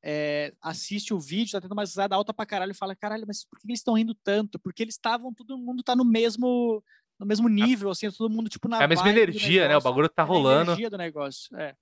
[0.03, 3.45] é, assiste o vídeo, tá tendo uma risada alta pra caralho e fala, caralho, mas
[3.45, 4.59] por que eles estão rindo tanto?
[4.59, 6.83] Porque eles estavam, todo mundo tá no mesmo
[7.19, 9.77] no mesmo nível, assim, todo mundo, tipo, na É a mesma energia, né?
[9.77, 10.71] O bagulho tá é rolando.
[10.71, 11.75] A energia do negócio, é.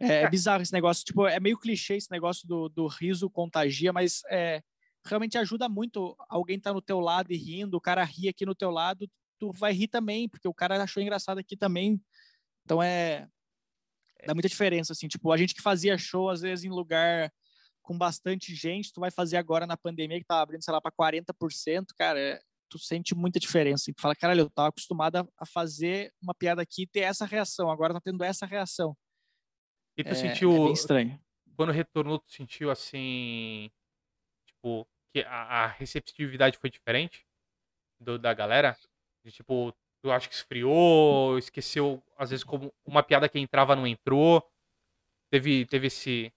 [0.00, 3.92] É, é, bizarro esse negócio, tipo, é meio clichê esse negócio do, do riso contagia,
[3.92, 4.62] mas é,
[5.04, 8.54] realmente ajuda muito alguém tá no teu lado e rindo, o cara ri aqui no
[8.54, 9.06] teu lado,
[9.38, 12.00] tu vai rir também, porque o cara achou engraçado aqui também.
[12.64, 13.28] Então é,
[14.26, 17.30] dá muita diferença, assim, tipo, a gente que fazia show, às vezes, em lugar
[17.82, 20.92] com bastante gente, tu vai fazer agora na pandemia, que tá abrindo, sei lá, para
[20.92, 23.90] 40%, cara, é, tu sente muita diferença.
[23.90, 27.26] E tu fala, caralho, eu tava acostumado a fazer uma piada aqui e ter essa
[27.26, 28.96] reação, agora tá tendo essa reação.
[29.96, 30.68] E tu é, sentiu.
[30.68, 31.20] É estranho.
[31.56, 33.70] Quando retornou, tu sentiu assim.
[34.46, 37.26] Tipo, que a, a receptividade foi diferente
[38.00, 38.76] do, da galera?
[39.24, 43.86] De, tipo, eu acho que esfriou, esqueceu, às vezes, como uma piada que entrava não
[43.86, 44.42] entrou.
[45.30, 46.32] Teve, teve esse.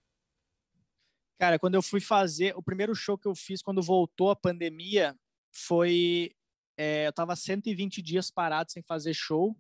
[1.40, 5.16] Cara, quando eu fui fazer, o primeiro show que eu fiz quando voltou a pandemia
[5.52, 6.32] foi.
[6.78, 9.56] É, eu tava 120 dias parado sem fazer show.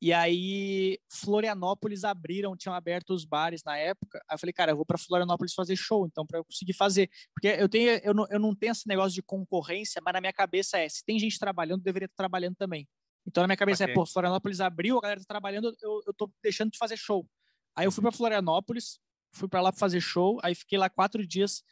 [0.00, 4.22] E aí, Florianópolis abriram, tinham aberto os bares na época.
[4.28, 7.08] Aí eu falei, cara, eu vou para Florianópolis fazer show, então, para eu conseguir fazer.
[7.32, 10.32] Porque eu, tenho, eu, não, eu não tenho esse negócio de concorrência, mas na minha
[10.32, 12.86] cabeça é: se tem gente trabalhando, deveria estar trabalhando também.
[13.26, 13.92] Então na minha cabeça é, okay.
[13.92, 17.26] é, pô, Florianópolis abriu, a galera tá trabalhando, eu, eu tô deixando de fazer show.
[17.74, 19.00] Aí eu fui para Florianópolis,
[19.32, 21.62] fui para lá fazer show, aí fiquei lá quatro dias.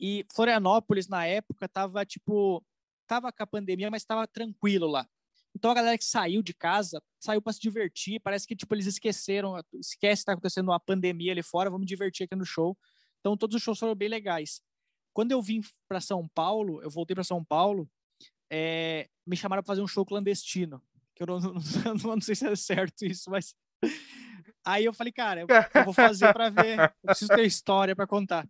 [0.00, 2.64] E Florianópolis, na época, tava tipo.
[3.06, 5.06] Tava com a pandemia, mas tava tranquilo lá.
[5.54, 8.20] Então a galera que saiu de casa saiu para se divertir.
[8.20, 12.24] Parece que tipo eles esqueceram, esquece que tá acontecendo uma pandemia ali fora, vamos divertir
[12.24, 12.76] aqui no show.
[13.20, 14.62] Então todos os shows foram bem legais.
[15.12, 17.86] Quando eu vim para São Paulo, eu voltei para São Paulo,
[18.50, 20.82] é, me chamaram para fazer um show clandestino
[21.14, 23.54] que eu não, não, não, sei se é certo isso, mas.
[24.64, 28.06] Aí eu falei, cara, eu, eu vou fazer para ver, eu preciso ter história para
[28.06, 28.48] contar.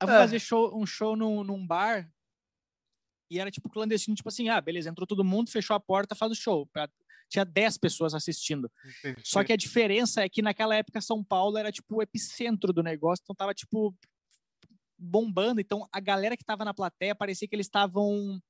[0.00, 0.18] Eu vou é.
[0.18, 2.10] fazer show, um show num, num bar
[3.30, 6.32] e era tipo clandestino, tipo assim, ah, beleza, entrou todo mundo, fechou a porta, faz
[6.32, 6.66] o show.
[6.66, 6.88] Pra...
[7.28, 8.70] Tinha 10 pessoas assistindo.
[8.98, 9.20] Entendi.
[9.24, 12.82] Só que a diferença é que naquela época São Paulo era tipo o epicentro do
[12.82, 13.94] negócio, então tava tipo
[14.98, 15.60] bombando.
[15.60, 18.40] Então a galera que tava na plateia parecia que eles estavam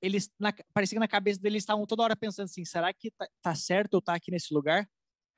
[0.00, 3.28] eles na, parecia que na cabeça deles estavam toda hora pensando assim, será que tá,
[3.42, 4.88] tá certo eu estar tá aqui nesse lugar?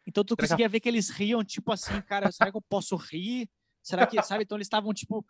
[0.06, 3.48] Então tu conseguia ver que eles riam, tipo assim, cara, será que eu posso rir?
[3.82, 4.44] Será que, sabe?
[4.44, 5.24] Então eles estavam, tipo,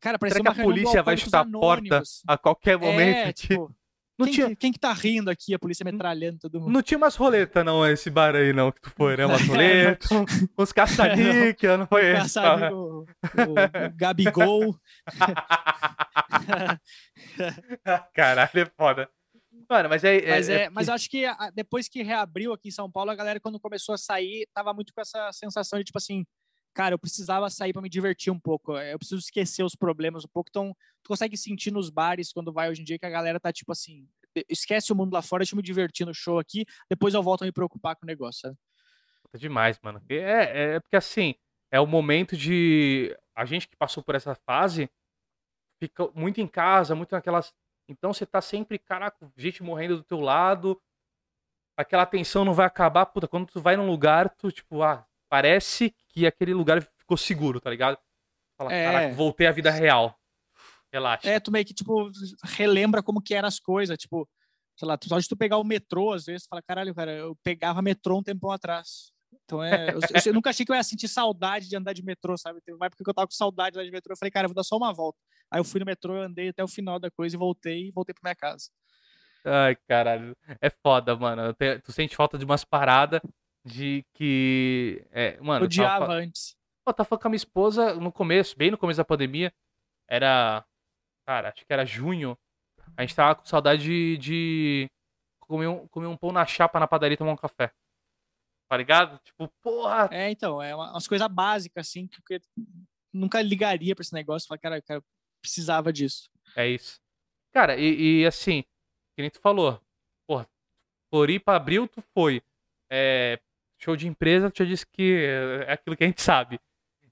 [0.00, 3.16] cara, parecia será que a polícia vai chutar a porta a qualquer é, momento?
[3.16, 3.74] É, tipo,
[4.18, 4.56] não quem, tinha...
[4.56, 6.72] quem que tá rindo aqui, a polícia metralhando todo mundo?
[6.72, 9.24] Não tinha umas roletas, não, esse bar aí, não, que tu foi, né?
[9.24, 10.08] Umas roletas,
[10.58, 12.34] uns caça-níquel, não foi esse?
[12.34, 13.06] Caça o, o
[13.96, 14.76] Gabigol.
[18.12, 19.08] Caralho, é foda.
[19.70, 20.18] Mano, mas é.
[20.18, 23.10] é mas, é, é, mas eu acho que depois que reabriu aqui em São Paulo,
[23.10, 26.24] a galera, quando começou a sair, tava muito com essa sensação de tipo assim,
[26.78, 28.78] cara, eu precisava sair para me divertir um pouco.
[28.78, 30.48] Eu preciso esquecer os problemas um pouco.
[30.48, 30.72] Então,
[31.02, 33.72] tu consegue sentir nos bares quando vai hoje em dia que a galera tá tipo
[33.72, 34.08] assim,
[34.48, 37.42] esquece o mundo lá fora, deixa eu me divertir no show aqui, depois eu volto
[37.42, 38.42] a me preocupar com o negócio.
[38.42, 38.56] Sabe?
[39.32, 40.00] É demais, mano.
[40.08, 41.34] É, é, é porque assim,
[41.68, 43.12] é o momento de.
[43.34, 44.88] A gente que passou por essa fase
[45.80, 47.52] fica muito em casa, muito naquelas.
[47.88, 50.80] Então você tá sempre, caraca, gente morrendo do teu lado,
[51.76, 53.04] aquela tensão não vai acabar.
[53.06, 57.60] Puta, quando tu vai num lugar, tu, tipo, ah, parece que aquele lugar ficou seguro,
[57.60, 57.98] tá ligado?
[58.56, 58.84] Fala, é...
[58.84, 60.18] caraca, voltei à vida real.
[60.92, 61.28] Relaxa.
[61.28, 62.10] É, tu meio que, tipo,
[62.44, 64.28] relembra como que eram as coisas, tipo,
[64.76, 67.36] sei lá, só de tu pegar o metrô, às vezes, tu fala, caralho, cara, eu
[67.42, 69.12] pegava metrô um tempão atrás.
[69.44, 69.90] Então é.
[69.90, 72.60] Eu, eu, nunca achei que eu ia sentir saudade de andar de metrô, sabe?
[72.62, 74.12] Teve uma época que eu tava com saudade de andar de metrô.
[74.12, 75.18] Eu falei, cara, eu vou dar só uma volta.
[75.50, 77.90] Aí eu fui no metrô, eu andei até o final da coisa e voltei e
[77.90, 78.70] voltei pra minha casa.
[79.44, 80.36] Ai, caralho.
[80.60, 81.54] É foda, mano.
[81.82, 83.20] Tu sente falta de umas paradas
[83.68, 85.04] de que.
[85.10, 85.60] É, mano.
[85.60, 86.14] Eu odiava tava...
[86.14, 86.56] antes.
[86.86, 89.52] Eu tava falando com a minha esposa no começo, bem no começo da pandemia.
[90.08, 90.64] Era.
[91.26, 92.36] Cara, acho que era junho.
[92.96, 94.90] A gente tava com saudade de, de
[95.40, 97.70] comer, um, comer um pão na chapa na padaria e tomar um café.
[98.68, 99.18] Tá ligado?
[99.20, 100.08] Tipo, porra.
[100.10, 102.40] É, então, é umas coisas básicas, assim, que eu
[103.12, 104.48] nunca ligaria pra esse negócio.
[104.48, 105.04] Falar, cara, cara,
[105.40, 106.30] precisava disso.
[106.56, 107.00] É isso.
[107.52, 108.62] Cara, e, e assim,
[109.14, 109.80] que nem tu falou,
[110.26, 110.48] porra,
[111.10, 112.42] Floripa abril, tu foi.
[112.90, 113.38] É,
[113.78, 115.24] show de empresa, tu já disse que
[115.66, 116.60] é aquilo que a gente sabe.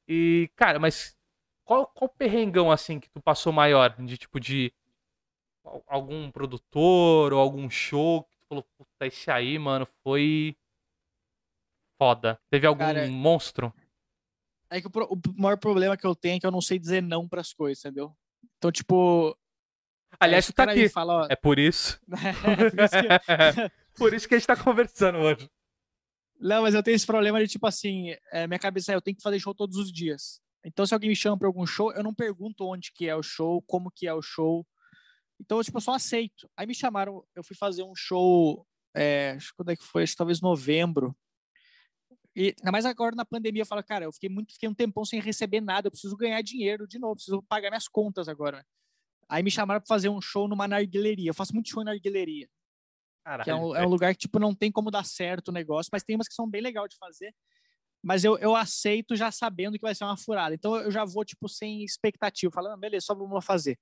[0.08, 1.16] E, cara, mas
[1.64, 3.94] qual, qual perrengão, assim, que tu passou maior?
[3.98, 4.72] De, tipo, de
[5.86, 10.56] algum produtor ou algum show que tu falou, puta, esse aí, mano, foi
[11.98, 12.38] foda.
[12.50, 13.72] Teve algum cara, monstro?
[14.70, 17.02] É que o, o, maior problema que eu tenho é que eu não sei dizer
[17.02, 18.14] não pras coisas, entendeu?
[18.58, 19.36] Então, tipo.
[20.20, 20.88] Aliás, tu tá aqui.
[20.88, 21.26] Fala, ó...
[21.28, 22.00] É por isso.
[22.14, 23.70] é, por, isso que...
[23.98, 25.50] por isso que a gente tá conversando hoje.
[26.38, 29.16] Não, mas eu tenho esse problema de tipo assim, é, minha cabeça é, eu tenho
[29.16, 30.40] que fazer show todos os dias.
[30.64, 33.22] Então, se alguém me chama para algum show, eu não pergunto onde que é o
[33.22, 34.66] show, como que é o show.
[35.40, 36.50] Então, eu, tipo, eu só aceito.
[36.56, 40.16] Aí me chamaram, eu fui fazer um show, é, acho quando é que foi, acho
[40.16, 41.16] talvez novembro.
[42.34, 45.04] E ainda mais agora na pandemia, eu falo, cara, eu fiquei muito, fiquei um tempão
[45.04, 48.66] sem receber nada, eu preciso ganhar dinheiro de novo, preciso pagar minhas contas agora.
[49.28, 51.30] Aí me chamaram para fazer um show numa narguileria.
[51.30, 52.48] Eu faço muito show em narguileria.
[53.26, 55.52] Caralho, que é um, é um, lugar que, tipo, não tem como dar certo o
[55.52, 57.34] negócio, mas tem umas que são bem legal de fazer.
[58.00, 60.54] Mas eu, eu aceito já sabendo que vai ser uma furada.
[60.54, 63.76] Então eu já vou, tipo, sem expectativa, falando, ah, beleza, só vamos fazer.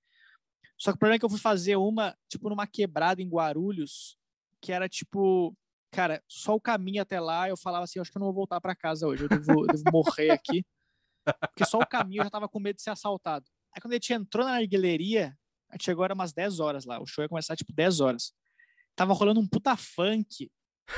[0.79, 4.17] Só que o problema é que eu fui fazer uma, tipo, numa quebrada em Guarulhos,
[4.63, 5.55] que era, tipo,
[5.91, 8.63] cara, só o caminho até lá, eu falava assim, acho que eu não vou voltar
[8.63, 10.65] para casa hoje, eu devo, devo morrer aqui.
[11.53, 13.45] Porque só o caminho eu já tava com medo de ser assaltado.
[13.75, 15.37] Aí quando a gente entrou na narguileria,
[15.69, 18.33] a gente chegou, era umas 10 horas lá, o show ia começar, tipo, 10 horas
[18.95, 20.51] tava rolando um puta funk.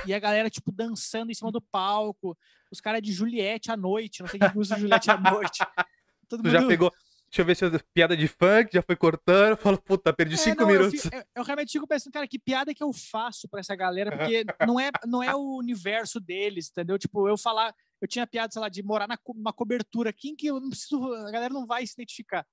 [0.05, 2.37] E a galera, tipo, dançando em cima do palco.
[2.71, 4.21] Os caras de Juliette à noite.
[4.21, 5.59] Não sei quem usa Juliette à noite.
[6.29, 6.51] Todo mundo...
[6.51, 6.93] já pegou.
[7.29, 7.81] Deixa eu ver se eu...
[7.93, 9.57] piada de funk, já foi cortando.
[9.57, 11.05] Falo, puta, perdi é, cinco não, minutos.
[11.05, 14.45] Eu, eu, realmente fico pensando, cara, que piada que eu faço pra essa galera, porque
[14.67, 16.99] não é, não é o universo deles, entendeu?
[16.99, 20.13] Tipo, eu falar, eu tinha piada, sei lá, de morar na, numa cobertura.
[20.13, 21.13] Quem que eu não preciso.
[21.13, 22.47] A galera não vai se identificar.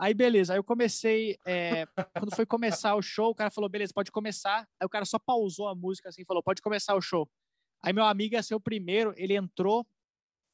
[0.00, 0.54] Aí, beleza.
[0.54, 1.36] Aí eu comecei.
[1.44, 1.84] É,
[2.18, 4.66] quando foi começar o show, o cara falou: beleza, pode começar.
[4.80, 7.30] Aí o cara só pausou a música assim e falou: pode começar o show.
[7.82, 9.86] Aí meu amigo ia ser o primeiro, ele entrou.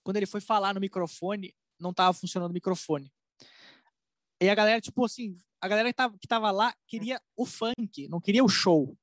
[0.02, 3.12] Quando ele foi falar no microfone, não tava funcionando o microfone.
[4.40, 8.08] E a galera, tipo assim, a galera que tava, que tava lá queria o funk,
[8.08, 8.98] não queria o show.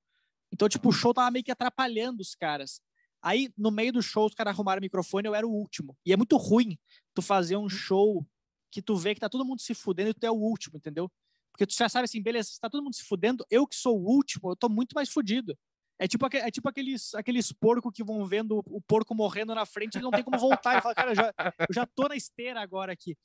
[0.52, 2.82] Então, tipo, o show tava meio que atrapalhando os caras.
[3.22, 5.98] Aí, no meio do show, os caras arrumaram o microfone, eu era o último.
[6.06, 6.78] E é muito ruim
[7.14, 8.26] tu fazer um show
[8.74, 11.10] que tu vê que tá todo mundo se fudendo e tu é o último, entendeu?
[11.52, 14.00] Porque tu já sabe assim, beleza, se tá todo mundo se fudendo, eu que sou
[14.00, 15.56] o último, eu tô muito mais fudido.
[16.00, 20.00] É tipo, é tipo aqueles, aqueles porcos que vão vendo o porco morrendo na frente
[20.00, 20.80] e não tem como voltar.
[20.80, 23.16] E fala, cara, eu já, eu já tô na esteira agora aqui.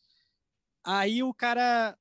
[0.85, 1.97] Aí o cara,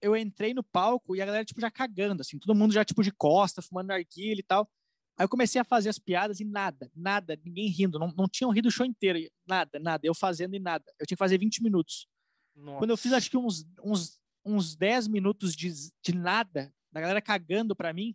[0.00, 3.02] eu entrei no palco e a galera, tipo, já cagando, assim, todo mundo já, tipo,
[3.02, 4.70] de costa, fumando narguilha e tal.
[5.18, 8.50] Aí eu comecei a fazer as piadas e nada, nada, ninguém rindo, não, não tinham
[8.52, 10.84] rido o show inteiro, nada, nada, eu fazendo e nada.
[10.98, 12.06] Eu tinha que fazer 20 minutos.
[12.54, 12.78] Nossa.
[12.78, 15.70] Quando eu fiz, acho que uns, uns, uns 10 minutos de,
[16.02, 18.14] de nada, da galera cagando pra mim,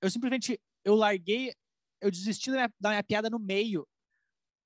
[0.00, 1.54] eu simplesmente, eu larguei,
[2.00, 3.86] eu desisti da minha, da minha piada no meio.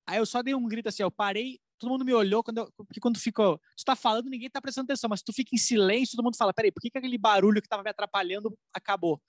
[0.07, 2.71] Aí eu só dei um grito assim, eu parei, todo mundo me olhou, quando eu,
[2.77, 6.15] porque quando ficou, tu tá falando, ninguém tá prestando atenção, mas tu fica em silêncio,
[6.15, 9.21] todo mundo fala, peraí, por que, que aquele barulho que tava me atrapalhando acabou?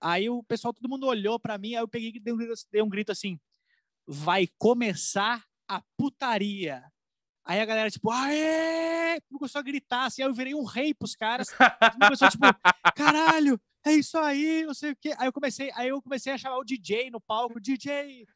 [0.00, 2.38] Aí o pessoal, todo mundo olhou para mim, aí eu peguei e dei um,
[2.70, 3.38] dei um grito assim,
[4.06, 6.84] vai começar a putaria.
[7.44, 9.20] Aí a galera, tipo, aê!
[9.30, 11.48] Começou a gritar, assim, aí eu virei um rei pros caras.
[12.00, 12.44] Começou, tipo,
[12.94, 15.14] caralho, é isso aí, não sei o quê.
[15.18, 18.26] Aí eu comecei, aí eu comecei a chamar o DJ no palco, DJ,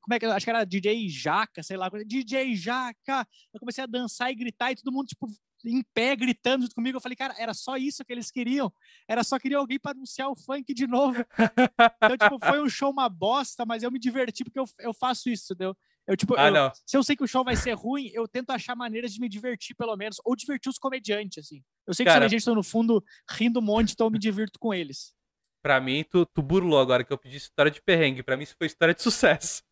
[0.00, 3.26] como é que acho que era DJ Jaca, sei lá, DJ Jaca.
[3.52, 5.28] Eu comecei a dançar e gritar e todo mundo tipo
[5.64, 6.96] em pé gritando junto comigo.
[6.96, 8.72] Eu falei, cara, era só isso que eles queriam.
[9.06, 11.24] Era só queria alguém para anunciar o funk de novo.
[12.02, 15.28] Então, tipo, foi um show uma bosta, mas eu me diverti porque eu, eu faço
[15.28, 15.76] isso, entendeu?
[16.10, 18.50] Eu, tipo, ah, eu, se eu sei que o show vai ser ruim, eu tento
[18.50, 21.62] achar maneiras de me divertir, pelo menos, ou divertir os comediantes, assim.
[21.86, 24.18] Eu sei que Cara, os comediantes estão no fundo rindo um monte, então eu me
[24.18, 25.14] divirto com eles.
[25.62, 28.24] Pra mim, tu, tu burlou agora que eu pedi história de perrengue.
[28.24, 29.62] Pra mim, isso foi história de sucesso.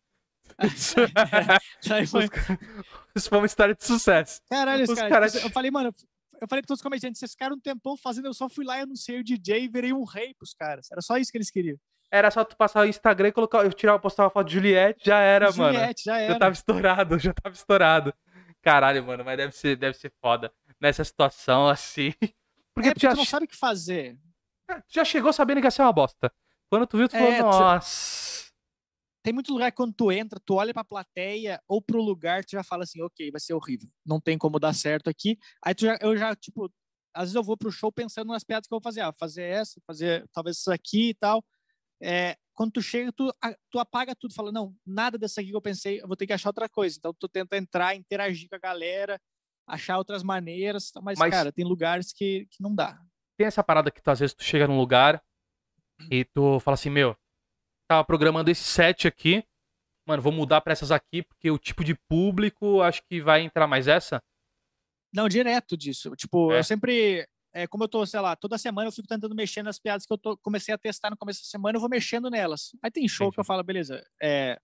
[0.63, 0.95] Isso,
[2.09, 2.27] foi...
[3.15, 4.41] isso foi uma história de sucesso.
[4.49, 5.35] Caralho, os cara, caras...
[5.35, 5.93] eu falei, mano,
[6.41, 8.79] eu falei pra todos os comediantes, vocês ficaram um tempão fazendo, eu só fui lá
[8.79, 10.89] e anunciei o DJ e virei um rei pros caras.
[10.91, 11.77] Era só isso que eles queriam.
[12.11, 15.05] Era só tu passar o Instagram e colocar, eu tirar, postar uma foto de Juliette,
[15.05, 15.73] já era, Juliette, mano.
[15.73, 16.33] Juliette, já era.
[16.33, 18.13] Já tava estourado, já tava estourado.
[18.61, 20.51] Caralho, mano, mas deve ser, deve ser foda
[20.81, 22.13] nessa situação assim.
[22.73, 23.11] Porque, é, tu, já...
[23.11, 24.17] tu não sabe o que fazer.
[24.69, 26.31] É, tu já chegou sabendo que ia ser uma bosta.
[26.69, 28.49] Quando tu viu, tu é, falou, nossa.
[29.21, 32.51] Tem muito lugar que quando tu entra, tu olha pra plateia ou pro lugar, tu
[32.51, 33.87] já fala assim, ok, vai ser horrível.
[34.05, 35.37] Não tem como dar certo aqui.
[35.63, 36.71] Aí tu já, eu já, tipo,
[37.13, 39.01] às vezes eu vou pro show pensando nas piadas que eu vou fazer.
[39.01, 41.43] Ah, fazer essa, fazer talvez isso aqui e tal
[42.01, 43.33] é, quando tu chega, tu,
[43.69, 46.33] tu apaga tudo, fala, não, nada dessa aqui que eu pensei, eu vou ter que
[46.33, 46.97] achar outra coisa.
[46.97, 49.19] Então tu tenta entrar, interagir com a galera,
[49.67, 52.99] achar outras maneiras, mas, mas cara, tem lugares que, que não dá.
[53.37, 55.23] Tem essa parada que tu, às vezes tu chega num lugar
[56.11, 57.15] e tu fala assim, meu,
[57.87, 59.43] tava programando esse set aqui,
[60.05, 63.67] mano, vou mudar para essas aqui porque o tipo de público acho que vai entrar
[63.67, 64.21] mais essa.
[65.13, 66.15] Não, direto disso.
[66.15, 66.59] Tipo, é.
[66.59, 69.79] eu sempre é, como eu tô, sei lá, toda semana eu fico tentando mexer nas
[69.79, 72.71] piadas que eu tô, comecei a testar no começo da semana, eu vou mexendo nelas.
[72.83, 73.35] Aí tem show Entendi.
[73.35, 74.59] que eu falo, beleza, é,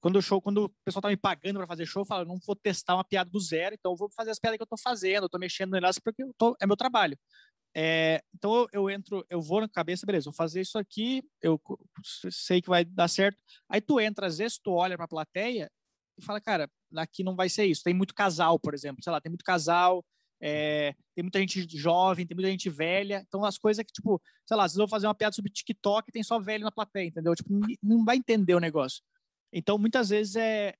[0.00, 2.38] quando o show, quando o pessoal tá me pagando para fazer show, eu falo, não
[2.46, 4.76] vou testar uma piada do zero, então eu vou fazer as piadas que eu tô
[4.76, 7.18] fazendo, eu tô mexendo nelas porque tô, é meu trabalho.
[7.76, 11.60] É, então eu, eu, entro, eu vou na cabeça, beleza, vou fazer isso aqui, eu
[12.30, 13.42] sei que vai dar certo.
[13.68, 15.70] Aí tu entra, às vezes tu olha pra plateia
[16.18, 17.82] e fala, cara, aqui não vai ser isso.
[17.82, 20.04] Tem muito casal, por exemplo, sei lá, tem muito casal,
[20.40, 23.22] é, tem muita gente jovem, tem muita gente velha.
[23.26, 26.22] Então, as coisas que, tipo, sei lá, se eu fazer uma piada sobre TikTok, tem
[26.22, 27.34] só velho na plateia, entendeu?
[27.34, 27.50] Tipo,
[27.82, 29.02] não vai entender o negócio.
[29.52, 30.74] Então, muitas vezes, é,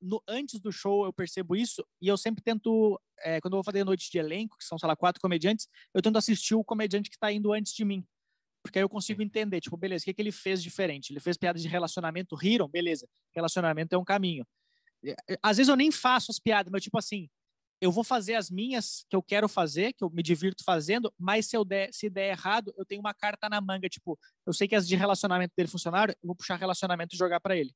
[0.00, 3.64] no, antes do show, eu percebo isso e eu sempre tento, é, quando eu vou
[3.64, 7.10] fazer noite de elenco, que são, sei lá, quatro comediantes, eu tento assistir o comediante
[7.10, 8.06] que está indo antes de mim.
[8.62, 11.12] Porque aí eu consigo entender, tipo, beleza, o que, que ele fez diferente?
[11.12, 12.68] Ele fez piadas de relacionamento, riram?
[12.68, 14.46] Beleza, relacionamento é um caminho.
[15.42, 17.28] Às vezes eu nem faço as piadas, mas tipo assim,
[17.80, 21.46] eu vou fazer as minhas que eu quero fazer, que eu me divirto fazendo, mas
[21.46, 24.68] se eu der, se der errado, eu tenho uma carta na manga, tipo, eu sei
[24.68, 27.72] que as de relacionamento dele funcionaram, eu vou puxar relacionamento e jogar para ele.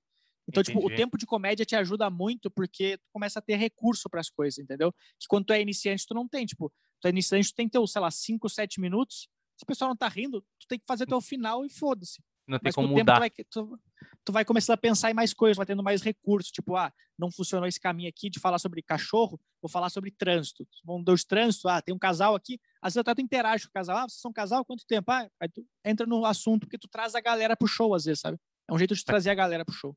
[0.46, 0.78] Então, Entendi.
[0.78, 4.20] tipo, o tempo de comédia te ajuda muito porque tu começa a ter recurso para
[4.20, 4.92] as coisas, entendeu?
[5.18, 7.86] Que quando tu é iniciante, tu não tem, tipo, tu é iniciante, tu tem teu,
[7.86, 11.04] sei lá, 5, 7 minutos, se o pessoal não tá rindo, tu tem que fazer
[11.04, 12.22] até o final e foda-se.
[12.46, 13.20] Não tem Mas como mudar.
[13.20, 13.80] Tempo, tu, vai, tu,
[14.24, 16.50] tu, vai começar a pensar em mais coisas, vai tendo mais recursos.
[16.50, 20.66] Tipo, ah, não funcionou esse caminho aqui de falar sobre cachorro, vou falar sobre trânsito.
[20.84, 22.60] Vão dois trânsitos, ah, tem um casal aqui.
[22.82, 23.96] Às vezes até tu interage com o casal.
[23.96, 24.64] Ah, vocês são um casal?
[24.64, 25.10] Quanto tempo?
[25.10, 28.20] Ah, aí tu entra no assunto, porque tu traz a galera pro show, às vezes,
[28.20, 28.38] sabe?
[28.68, 29.96] É um jeito de trazer a galera pro show.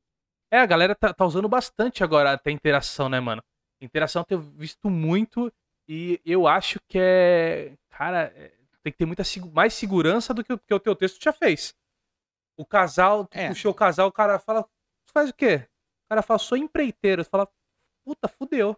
[0.50, 3.42] É, a galera tá, tá usando bastante agora até interação, né, mano?
[3.80, 5.52] Interação eu tenho visto muito
[5.86, 7.74] e eu acho que é.
[7.90, 9.22] Cara, é, tem que ter muita
[9.52, 11.74] mais segurança do que o, que o teu texto já fez.
[12.58, 13.48] O casal, tu é.
[13.48, 15.68] puxou o casal, o cara fala, tu faz o quê?
[16.06, 17.24] O cara fala, sou empreiteiro.
[17.24, 17.48] Tu fala,
[18.04, 18.76] puta, fudeu.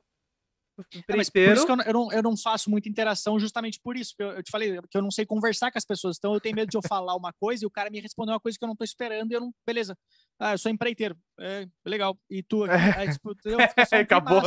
[1.08, 3.96] É, mas por isso que eu, eu, não, eu não faço muita interação justamente por
[3.96, 4.14] isso.
[4.18, 6.16] Eu, eu te falei que eu não sei conversar com as pessoas.
[6.18, 8.40] Então eu tenho medo de eu falar uma coisa e o cara me responder uma
[8.40, 9.52] coisa que eu não tô esperando e eu não.
[9.66, 9.96] Beleza.
[10.38, 11.16] Ah, eu sou empreiteiro.
[11.38, 12.18] É, legal.
[12.28, 12.74] E tu aqui?
[12.74, 13.12] É.
[13.12, 14.42] Tipo, eu um Acabou.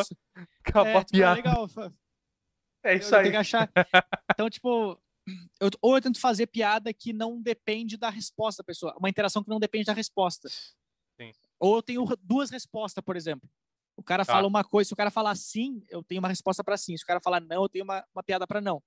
[0.66, 1.36] Acabou é, a tipo, piada.
[1.36, 1.68] legal.
[2.84, 3.32] É isso aí.
[4.34, 5.00] Então, tipo,
[5.60, 9.44] eu, ou eu tento fazer piada que não depende da resposta da pessoa, uma interação
[9.44, 10.50] que não depende da resposta.
[10.50, 11.32] Sim.
[11.60, 13.50] Ou eu tenho duas respostas, por exemplo.
[13.96, 14.34] O cara tá.
[14.34, 16.98] fala uma coisa, se o cara falar sim, eu tenho uma resposta para sim.
[16.98, 18.82] Se o cara falar não, eu tenho uma, uma piada para não.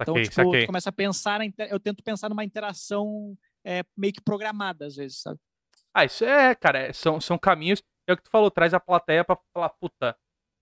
[0.00, 0.66] Então, saquei, então, tipo, saquei.
[0.66, 5.38] começa a pensar, eu tento pensar numa interação é, meio que programada, às vezes, sabe?
[5.92, 7.82] Ah, isso é, cara, é, são, são caminhos.
[8.06, 10.16] É o que tu falou, traz a plateia pra falar, puta,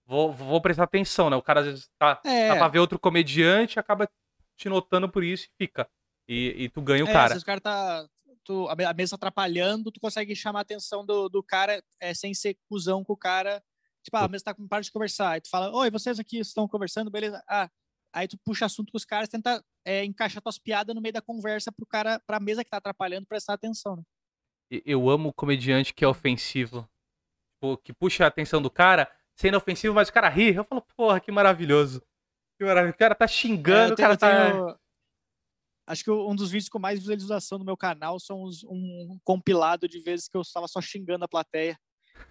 [0.07, 1.37] vou, vou prestar atenção, né?
[1.37, 2.49] O cara às vezes tá, é.
[2.49, 4.09] tá pra ver outro comediante acaba
[4.59, 5.89] te notando por isso e fica.
[6.29, 7.35] E, e tu ganha o é, cara.
[7.35, 8.07] Se o cara tá.
[8.45, 12.57] Tu, a mesa atrapalhando, tu consegue chamar a atenção do, do cara é, sem ser
[12.69, 13.63] cuzão com o cara.
[14.03, 15.33] Tipo, ah, a mesa tá com parte de conversar.
[15.33, 17.43] Aí tu fala, oi, vocês aqui estão conversando, beleza?
[17.49, 17.71] Ah,
[18.13, 21.21] aí tu puxa assunto com os caras, tenta é, encaixar tuas piadas no meio da
[21.21, 24.03] conversa pro cara, pra mesa que tá atrapalhando prestar atenção, né?
[24.71, 26.89] Eu amo o comediante que é ofensivo.
[27.55, 30.55] Tipo, que puxa a atenção do cara, sendo ofensivo, mas o cara ri.
[30.55, 32.03] Eu falo, porra, que maravilhoso.
[32.59, 32.93] Que maravilha.
[32.93, 34.51] O cara tá xingando, é, o cara tá.
[34.51, 34.79] Tenho...
[35.87, 39.89] Acho que um dos vídeos com mais visualização no meu canal são uns, um compilado
[39.89, 41.79] de vezes que eu estava só xingando a plateia.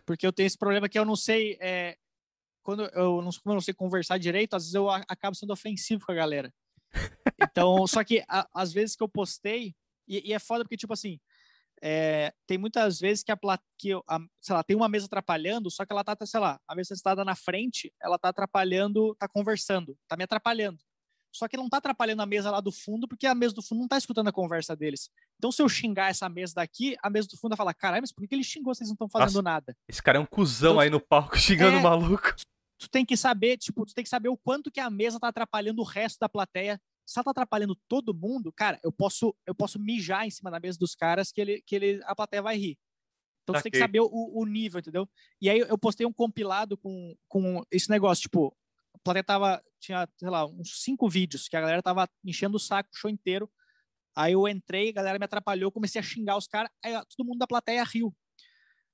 [0.06, 1.58] Porque eu tenho esse problema que eu não sei.
[1.60, 1.98] É,
[2.62, 6.06] quando eu não, como eu não sei conversar direito, às vezes eu acabo sendo ofensivo
[6.06, 6.54] com a galera.
[7.40, 9.76] Então, só que a, às vezes que eu postei,
[10.08, 11.20] e, e, é foda porque, tipo assim,
[11.82, 13.38] é, tem muitas vezes que, a,
[13.78, 16.76] que a, sei lá, tem uma mesa atrapalhando, só que ela tá, sei lá, a
[16.76, 20.80] mesa está na frente, ela tá atrapalhando, tá conversando, tá me atrapalhando.
[21.32, 23.82] Só que não tá atrapalhando a mesa lá do fundo, porque a mesa do fundo
[23.82, 25.10] não tá escutando a conversa deles.
[25.38, 28.12] Então, se eu xingar essa mesa daqui, a mesa do fundo vai falar: caralho, mas
[28.12, 28.74] por que ele xingou?
[28.74, 29.78] Vocês não estão fazendo Nossa, nada.
[29.88, 32.34] Esse cara é um cuzão então, aí no palco xingando o é, maluco.
[32.80, 35.28] Tu tem que saber, tipo, tu tem que saber o quanto que a mesa tá
[35.28, 39.56] atrapalhando o resto da plateia se ela tá atrapalhando todo mundo, cara, eu posso eu
[39.56, 42.58] posso mijar em cima da mesa dos caras que ele que ele a plateia vai
[42.58, 42.78] rir.
[43.44, 45.10] Então você tem que saber o, o, nível, entendeu?
[45.42, 48.54] E aí eu postei um compilado com, com esse negócio, tipo,
[48.94, 52.60] a plateia tava tinha, sei lá, uns cinco vídeos que a galera tava enchendo o
[52.60, 53.50] saco o show inteiro.
[54.14, 57.38] Aí eu entrei, a galera me atrapalhou, comecei a xingar os caras, aí todo mundo
[57.38, 58.14] da plateia riu.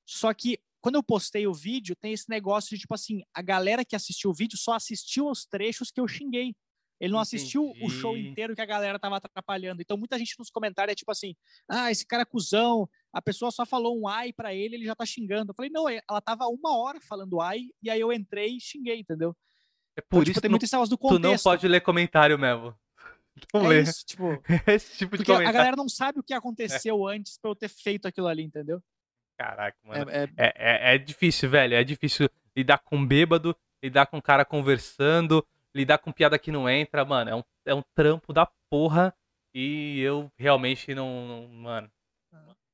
[0.05, 3.83] Só que quando eu postei o vídeo, tem esse negócio de tipo assim, a galera
[3.83, 6.53] que assistiu o vídeo só assistiu os trechos que eu xinguei.
[6.99, 7.35] Ele não Entendi.
[7.35, 9.81] assistiu o show inteiro que a galera tava atrapalhando.
[9.81, 11.35] Então, muita gente nos comentários é tipo assim:
[11.69, 14.95] ah, esse cara é cuzão, a pessoa só falou um ai para ele, ele já
[14.95, 15.51] tá xingando.
[15.51, 18.61] Eu falei, não, é, ela tava uma hora falando ai, e aí eu entrei e
[18.61, 19.35] xinguei, entendeu?
[19.95, 21.21] É então, por então, isso tipo, tem muito esse do contexto.
[21.21, 22.75] Tu não pode ler comentário mesmo.
[23.53, 23.81] Não é lê.
[23.81, 25.49] Isso, tipo, esse tipo de comentário.
[25.49, 27.15] A galera não sabe o que aconteceu é.
[27.15, 28.81] antes pra eu ter feito aquilo ali, entendeu?
[29.37, 30.09] Caraca, mano.
[30.09, 30.53] É, é...
[30.55, 31.73] é, é difícil, velho.
[31.73, 36.69] É difícil lidar com bêbado, lidar com o cara conversando, lidar com piada que não
[36.69, 39.15] entra, mano, é um, é um trampo da porra.
[39.53, 41.27] E eu realmente não.
[41.27, 41.91] não mano.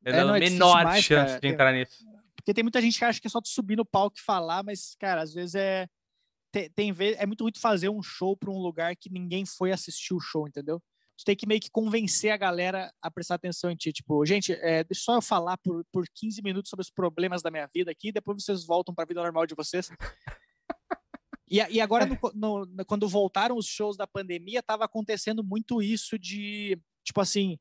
[0.06, 1.40] Eu é, não, é menor mais, chance cara.
[1.42, 2.06] de entrar nisso.
[2.36, 4.64] Porque tem muita gente que acha que é só tu subir no palco e falar,
[4.64, 5.88] mas, cara, às vezes é.
[6.52, 10.16] Tem, tem é muito ruim fazer um show para um lugar que ninguém foi assistir
[10.16, 10.82] o show, entendeu?
[11.16, 13.92] Tu tem que meio que convencer a galera a prestar atenção em ti.
[13.92, 17.52] Tipo, gente, é, deixa só eu falar por, por 15 minutos sobre os problemas da
[17.52, 19.92] minha vida aqui, depois vocês voltam para a vida normal de vocês.
[21.50, 26.18] E, e agora, no, no, quando voltaram os shows da pandemia, estava acontecendo muito isso
[26.20, 27.58] de, tipo assim,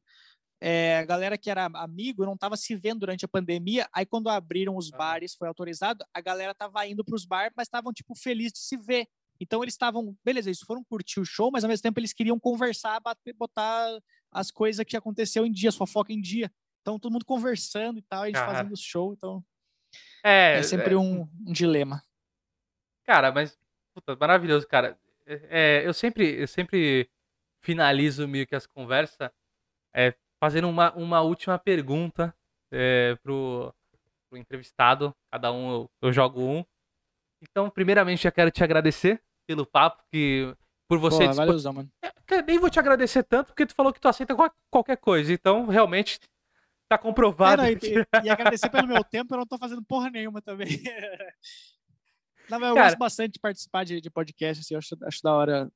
[0.61, 3.89] é, a galera que era amigo não estava se vendo durante a pandemia.
[3.93, 7.67] Aí, quando abriram os bares, foi autorizado, a galera estava indo para os bares, mas
[7.67, 9.07] estavam, tipo, felizes de se ver.
[9.41, 12.39] Então, eles estavam, beleza, eles foram curtir o show, mas ao mesmo tempo eles queriam
[12.39, 13.99] conversar, bater, botar
[14.33, 16.53] as coisas que aconteceu em dia, fofoca em dia.
[16.83, 19.13] Então, todo mundo conversando e tal, a gente fazendo o show.
[19.13, 19.45] Então,
[20.25, 20.97] é, é sempre é...
[20.99, 22.03] Um, um dilema.
[23.05, 23.57] Cara, mas
[23.99, 24.97] Puta, maravilhoso, cara.
[25.27, 27.11] É, eu sempre, eu sempre
[27.61, 29.29] finalizo meio que as conversas
[29.93, 32.33] é, fazendo uma, uma última pergunta
[32.71, 33.75] é, pro,
[34.31, 35.13] pro entrevistado.
[35.33, 36.65] Cada um eu, eu jogo um.
[37.43, 40.55] Então, primeiramente, já quero te agradecer pelo papo, que
[40.89, 41.27] por você.
[41.27, 41.91] Pô, valeu, mano.
[42.01, 44.37] É, nem vou te agradecer tanto, porque tu falou que tu aceita
[44.71, 45.33] qualquer coisa.
[45.33, 46.21] Então, realmente,
[46.89, 47.63] tá comprovado.
[47.63, 50.69] É, não, e, e, agradecer pelo meu tempo, eu não tô fazendo porra nenhuma também.
[52.51, 55.35] Não, eu Cara, gosto bastante de participar de, de podcast, assim, eu acho, acho da
[55.35, 55.71] hora.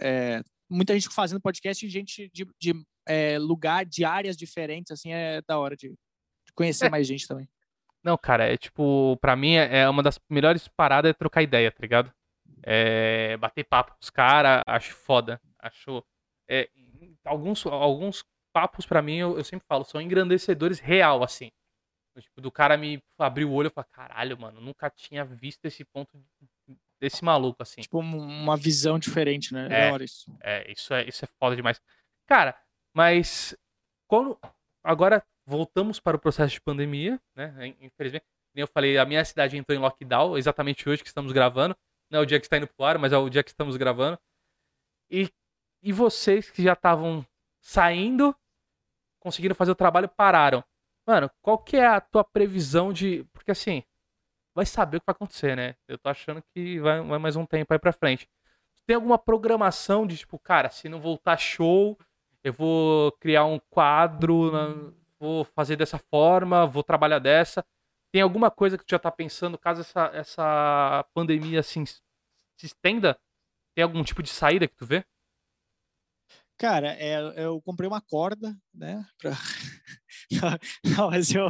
[0.00, 2.74] É, muita gente fazendo podcast e gente de, de
[3.06, 7.48] é, lugar, de áreas diferentes, assim, é da hora de, de conhecer mais gente também.
[8.04, 11.70] Não, cara, é tipo, pra mim é, é uma das melhores paradas é trocar ideia,
[11.70, 12.12] tá ligado?
[12.64, 15.40] É, bater papo com os caras, acho foda.
[15.58, 16.04] Acho.
[16.48, 16.68] É,
[17.24, 21.50] alguns, alguns papos, para mim, eu, eu, sempre falo, são engrandecedores real, assim.
[22.20, 25.84] Tipo, do cara me abrir o olho e falar, caralho, mano, nunca tinha visto esse
[25.84, 26.22] ponto
[27.00, 27.80] desse maluco, assim.
[27.80, 29.68] Tipo, uma visão diferente, né?
[29.70, 30.36] É, é, isso.
[30.40, 31.80] É, isso é, isso é foda demais.
[32.26, 32.56] Cara,
[32.94, 33.56] mas
[34.06, 34.38] quando.
[34.84, 37.74] Agora voltamos para o processo de pandemia, né?
[37.80, 38.24] Infelizmente.
[38.54, 41.74] Eu falei, a minha cidade entrou em lockdown exatamente hoje que estamos gravando.
[42.10, 43.76] Não é o dia que está indo pro ar, mas é o dia que estamos
[43.78, 44.18] gravando.
[45.10, 45.32] E,
[45.82, 47.26] e vocês que já estavam
[47.62, 48.36] saindo,
[49.18, 50.62] conseguiram fazer o trabalho, pararam.
[51.06, 53.24] Mano, qual que é a tua previsão de.
[53.32, 53.82] Porque assim,
[54.54, 55.76] vai saber o que vai acontecer, né?
[55.88, 58.28] Eu tô achando que vai, vai mais um tempo aí pra frente.
[58.86, 61.98] Tem alguma programação de tipo, cara, se não voltar show,
[62.44, 67.64] eu vou criar um quadro, vou fazer dessa forma, vou trabalhar dessa.
[68.12, 72.00] Tem alguma coisa que tu já tá pensando, caso essa, essa pandemia assim se
[72.62, 73.18] estenda?
[73.74, 75.04] Tem algum tipo de saída que tu vê?
[76.62, 79.04] Cara, é, eu comprei uma corda, né?
[79.18, 79.32] Pra...
[80.96, 81.44] Não, mas eu.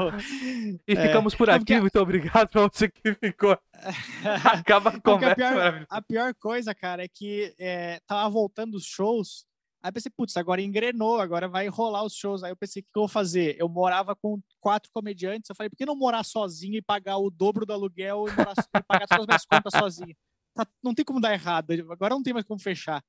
[0.88, 1.66] E é, ficamos por aqui.
[1.66, 1.80] Porque...
[1.80, 3.58] Muito obrigado pra você que ficou.
[4.42, 5.32] Acaba a conversa.
[5.32, 9.44] A pior, a pior, coisa, cara, é que é, tava voltando os shows.
[9.82, 12.42] Aí eu pensei, putz, agora engrenou, agora vai rolar os shows.
[12.42, 13.54] Aí eu pensei, o que eu vou fazer?
[13.60, 15.50] Eu morava com quatro comediantes.
[15.50, 18.54] Eu falei, por que não morar sozinho e pagar o dobro do aluguel e, morar,
[18.56, 20.16] e pagar todas as minhas contas sozinho?
[20.54, 21.72] Tá, não tem como dar errado.
[21.90, 23.02] Agora não tem mais como fechar.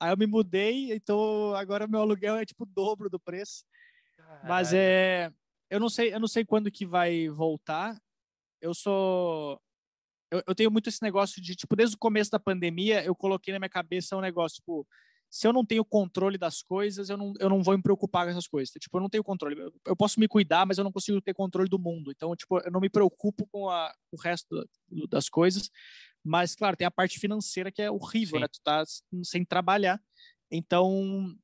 [0.00, 3.64] Aí eu me mudei, então agora meu aluguel é tipo o dobro do preço.
[4.16, 4.48] Caralho.
[4.48, 5.32] Mas é,
[5.70, 7.96] eu não sei, eu não sei quando que vai voltar.
[8.60, 9.60] Eu sou
[10.30, 13.52] eu, eu, tenho muito esse negócio de tipo desde o começo da pandemia, eu coloquei
[13.52, 14.86] na minha cabeça um negócio tipo
[15.34, 18.30] se eu não tenho controle das coisas, eu não, eu não vou me preocupar com
[18.30, 18.72] essas coisas.
[18.72, 19.58] Tipo, eu não tenho controle.
[19.58, 22.12] Eu, eu posso me cuidar, mas eu não consigo ter controle do mundo.
[22.12, 24.64] Então, tipo, eu não me preocupo com a, o resto
[25.08, 25.68] das coisas.
[26.24, 28.40] Mas, claro, tem a parte financeira que é horrível, Sim.
[28.42, 28.48] né?
[28.48, 28.82] Tu tá
[29.22, 30.00] sem trabalhar.
[30.50, 31.36] Então,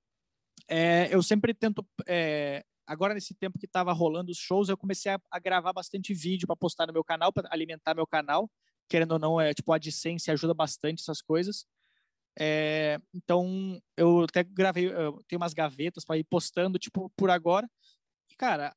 [0.66, 1.86] é, eu sempre tento.
[2.06, 6.14] É, agora, nesse tempo que estava rolando os shows, eu comecei a, a gravar bastante
[6.14, 8.50] vídeo para postar no meu canal, para alimentar meu canal.
[8.88, 11.66] Querendo ou não, é tipo a AdSense ajuda bastante essas coisas.
[12.38, 17.68] É, então, eu até gravei, eu tenho umas gavetas para ir postando, tipo, por agora.
[18.30, 18.74] E, cara,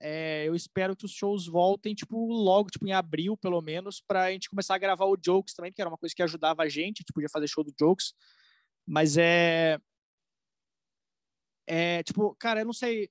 [0.00, 4.24] é, eu espero que os shows voltem, tipo, logo, tipo, em abril, pelo menos, para
[4.24, 6.68] a gente começar a gravar o Jokes também, que era uma coisa que ajudava a
[6.68, 8.14] gente, a gente podia fazer show do Jokes.
[8.86, 9.78] Mas é.
[11.66, 13.10] É, tipo, cara, eu não sei.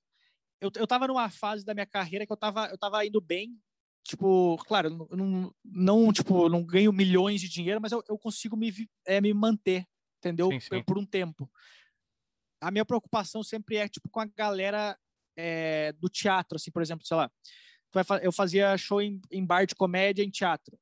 [0.60, 3.56] Eu, eu tava numa fase da minha carreira que eu tava, eu tava indo bem.
[4.02, 8.56] Tipo, claro, eu não, não, tipo, não ganho milhões de dinheiro, mas eu, eu consigo
[8.56, 8.72] me,
[9.06, 9.86] é, me manter,
[10.18, 10.50] entendeu?
[10.50, 10.82] Sim, sim.
[10.82, 11.48] Por um tempo.
[12.60, 14.98] A minha preocupação sempre é, tipo, com a galera
[15.38, 17.30] é, do teatro, assim, por exemplo, sei lá.
[18.20, 20.78] Eu fazia show em, em bar de comédia em teatro.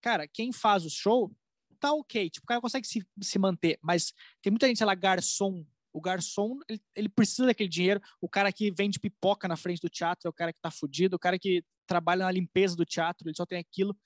[0.00, 1.30] Cara, quem faz o show
[1.78, 4.94] tá ok, tipo, o cara consegue se, se manter, mas tem muita gente, sei lá,
[4.94, 5.64] garçom.
[5.92, 8.00] O garçom, ele, ele precisa daquele dinheiro.
[8.20, 11.14] O cara que vende pipoca na frente do teatro é o cara que tá fudido.
[11.14, 13.96] O cara que trabalha na limpeza do teatro, ele só tem aquilo.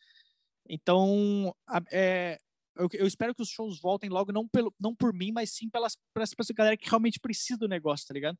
[0.68, 1.54] Então,
[1.90, 2.38] é,
[2.76, 5.70] eu, eu, espero que os shows voltem logo, não, pelo, não por mim, mas sim
[5.70, 8.38] pelas, pelas pessoas, galera que realmente precisa do negócio, tá ligado?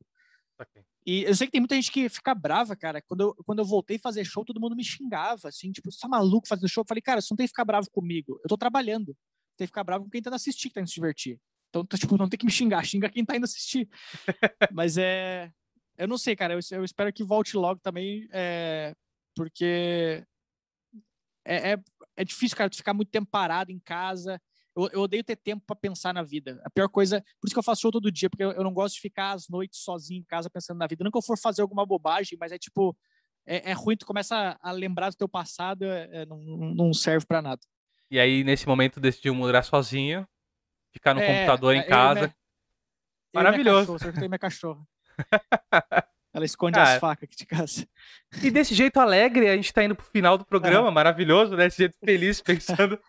[0.61, 0.83] Okay.
[1.05, 3.01] E eu sei que tem muita gente que fica brava, cara.
[3.01, 5.99] Quando eu, quando eu voltei a fazer show, todo mundo me xingava, assim, tipo, você
[5.99, 6.81] tá maluco fazendo show?
[6.81, 8.39] Eu falei, cara, você não tem que ficar bravo comigo.
[8.43, 9.15] Eu tô trabalhando.
[9.57, 11.39] Tem que ficar bravo com quem tá indo assistir, que tá indo se divertir.
[11.69, 13.87] Então, tipo, não tem que me xingar, xinga quem tá indo assistir.
[14.71, 15.51] Mas é.
[15.97, 16.53] Eu não sei, cara.
[16.53, 18.93] Eu, eu espero que volte logo também, é,
[19.35, 20.23] porque
[21.45, 21.77] é, é,
[22.17, 24.41] é difícil, cara, tu ficar muito tempo parado em casa.
[24.75, 26.61] Eu, eu odeio ter tempo para pensar na vida.
[26.63, 28.73] A pior coisa, por isso que eu faço show todo dia, porque eu, eu não
[28.73, 31.03] gosto de ficar às noites sozinho em casa pensando na vida.
[31.03, 32.95] Nunca eu for fazer alguma bobagem, mas é tipo,
[33.45, 37.25] é, é ruim, tu começa a lembrar do teu passado, é, é não, não serve
[37.25, 37.61] para nada.
[38.11, 40.27] E aí, nesse momento, decidiu morar sozinho,
[40.91, 42.21] ficar no é, computador em casa.
[42.21, 42.35] Minha,
[43.33, 43.97] Maravilhoso.
[44.03, 44.83] Eu tenho minha cachorra.
[46.33, 47.87] Ela esconde Cara, as facas aqui de casa.
[48.43, 51.65] E desse jeito alegre, a gente tá indo pro final do programa, maravilhoso, né?
[51.65, 52.99] Desse jeito feliz, pensando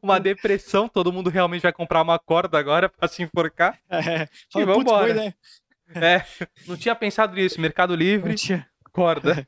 [0.00, 3.78] uma depressão, todo mundo realmente vai comprar uma corda agora pra se enforcar.
[3.90, 5.12] É, e vamos embora.
[5.14, 5.34] Né?
[5.94, 6.24] É,
[6.66, 8.34] não tinha pensado nisso, Mercado Livre,
[8.90, 9.46] corda.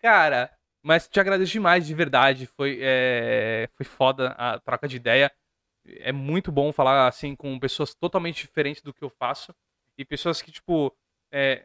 [0.00, 0.50] Cara,
[0.82, 5.30] mas te agradeço demais, de verdade, foi, é, foi foda a troca de ideia.
[5.98, 9.54] É muito bom falar assim com pessoas totalmente diferentes do que eu faço.
[9.98, 10.94] E pessoas que, tipo,
[11.32, 11.56] é,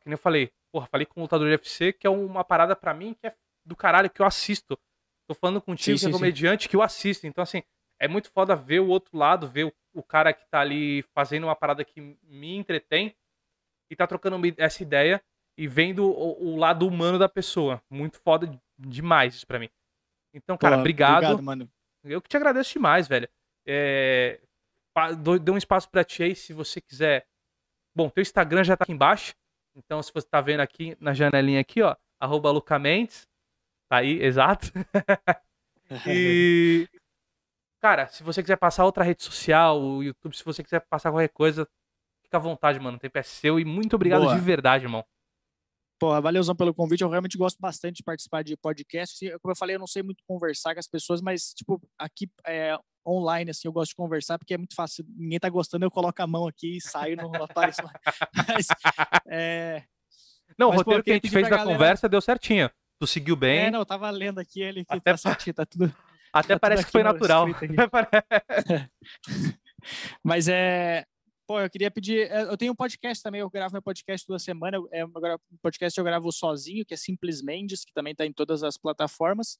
[0.00, 2.76] que nem eu falei, porra, falei com o lutador de UFC, que é uma parada
[2.76, 4.78] para mim que é do caralho, que eu assisto.
[5.26, 6.68] Tô falando contigo, sim, que é comediante, sim.
[6.70, 7.26] que eu assisto.
[7.26, 7.62] Então, assim,
[7.98, 11.44] é muito foda ver o outro lado, ver o, o, cara que tá ali fazendo
[11.44, 13.14] uma parada que me entretém
[13.90, 15.22] e tá trocando essa ideia
[15.58, 17.82] e vendo o, o lado humano da pessoa.
[17.90, 18.48] Muito foda
[18.78, 19.70] demais isso pra mim.
[20.32, 21.24] Então, cara, Pô, obrigado.
[21.24, 21.70] obrigado mano.
[22.04, 23.28] Eu que te agradeço demais, velho.
[23.66, 24.40] É,
[25.42, 27.26] deu um espaço pra ti aí, se você quiser
[27.96, 29.34] Bom, teu Instagram já tá aqui embaixo.
[29.74, 33.26] Então, se você tá vendo aqui na janelinha aqui, ó, arroba Luca Mendes.
[33.88, 34.66] Tá aí, exato.
[36.06, 36.86] e.
[37.80, 41.30] Cara, se você quiser passar outra rede social, o YouTube, se você quiser passar qualquer
[41.30, 41.66] coisa,
[42.22, 42.98] fica à vontade, mano.
[42.98, 43.58] O tempo é seu.
[43.58, 44.34] E muito obrigado Boa.
[44.34, 45.02] de verdade, irmão.
[45.98, 47.00] Pô, valeuzão pelo convite.
[47.00, 49.26] Eu realmente gosto bastante de participar de podcast.
[49.40, 52.76] Como eu falei, eu não sei muito conversar com as pessoas, mas, tipo, aqui é,
[53.06, 55.04] online, assim, eu gosto de conversar, porque é muito fácil.
[55.16, 57.94] Ninguém tá gostando, eu coloco a mão aqui e saio, não apareço mais.
[58.48, 58.66] Mas,
[59.28, 59.82] é...
[60.58, 61.70] Não, Mas, o roteiro pô, que a gente fez da galera...
[61.70, 62.70] conversa deu certinho.
[62.98, 63.66] Tu seguiu bem.
[63.66, 65.12] É, não, eu tava lendo aqui ele que Até...
[65.12, 65.94] tá certinho, tá tudo.
[66.32, 67.46] Até tá parece tudo que foi natural.
[70.22, 71.04] Mas é.
[71.46, 72.30] Pô, eu queria pedir.
[72.30, 74.78] É, eu tenho um podcast também, eu gravo meu podcast toda semana.
[74.90, 78.32] É, agora, um podcast eu gravo sozinho, que é Simples Mendes, que também está em
[78.32, 79.58] todas as plataformas.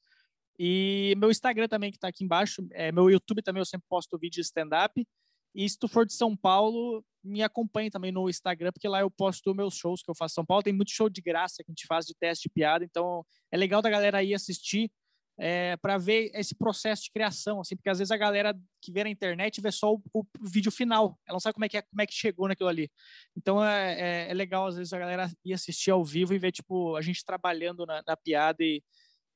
[0.59, 2.65] E meu Instagram também, que está aqui embaixo.
[2.71, 5.05] É, meu YouTube também, eu sempre posto vídeo stand-up.
[5.53, 9.09] E se tu for de São Paulo, me acompanhe também no Instagram, porque lá eu
[9.09, 10.63] posto meus shows que eu faço em São Paulo.
[10.63, 13.57] Tem muito show de graça que a gente faz de teste de piada, então é
[13.57, 14.91] legal da galera aí assistir
[15.39, 19.03] é, para ver esse processo de criação, assim, porque às vezes a galera que vê
[19.03, 21.81] na internet vê só o, o vídeo final, ela não sabe como é que é,
[21.83, 22.89] como é que chegou naquilo ali.
[23.35, 26.51] Então é, é, é, legal às vezes a galera ir assistir ao vivo e ver
[26.51, 28.81] tipo a gente trabalhando na, na piada e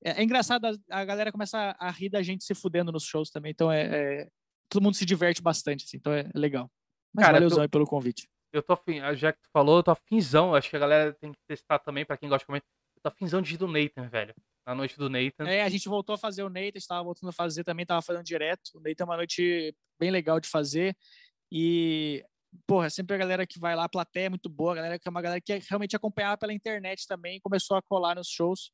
[0.03, 3.29] é, é engraçado, a, a, galera começa a, rir da gente se fudendo nos shows
[3.29, 3.51] também.
[3.51, 4.29] Então é, é
[4.69, 6.69] todo mundo se diverte bastante, assim, então é, é legal.
[7.13, 8.27] Mas Cara, valeu, tô, pelo convite.
[8.53, 10.55] Eu tô afim, já que tu falou, eu tô afinzão.
[10.55, 12.63] Acho que a galera tem que testar também, para quem gosta de comer.
[13.03, 14.33] Tá finzão de ir do Nathan, velho.
[14.65, 15.47] Na noite do Nathan.
[15.47, 18.23] É, a gente voltou a fazer o Nathan, estava voltando a fazer também, tava fazendo
[18.23, 18.71] direto.
[18.75, 20.95] O Nathan é uma noite bem legal de fazer.
[21.51, 22.23] E,
[22.67, 25.07] porra, sempre a galera que vai lá, a plateia é muito boa, a galera que
[25.07, 28.71] é uma galera que realmente acompanhava pela internet também, começou a colar nos shows.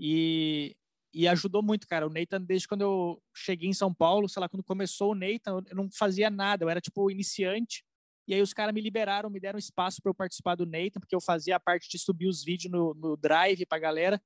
[0.00, 0.74] E,
[1.12, 2.06] e ajudou muito, cara.
[2.06, 5.62] O Nathan, desde quando eu cheguei em São Paulo, sei lá, quando começou o Nathan,
[5.68, 7.84] eu não fazia nada, eu era tipo iniciante.
[8.26, 11.14] E aí os caras me liberaram, me deram espaço para eu participar do Nathan, porque
[11.14, 14.22] eu fazia a parte de subir os vídeos no, no Drive pra galera.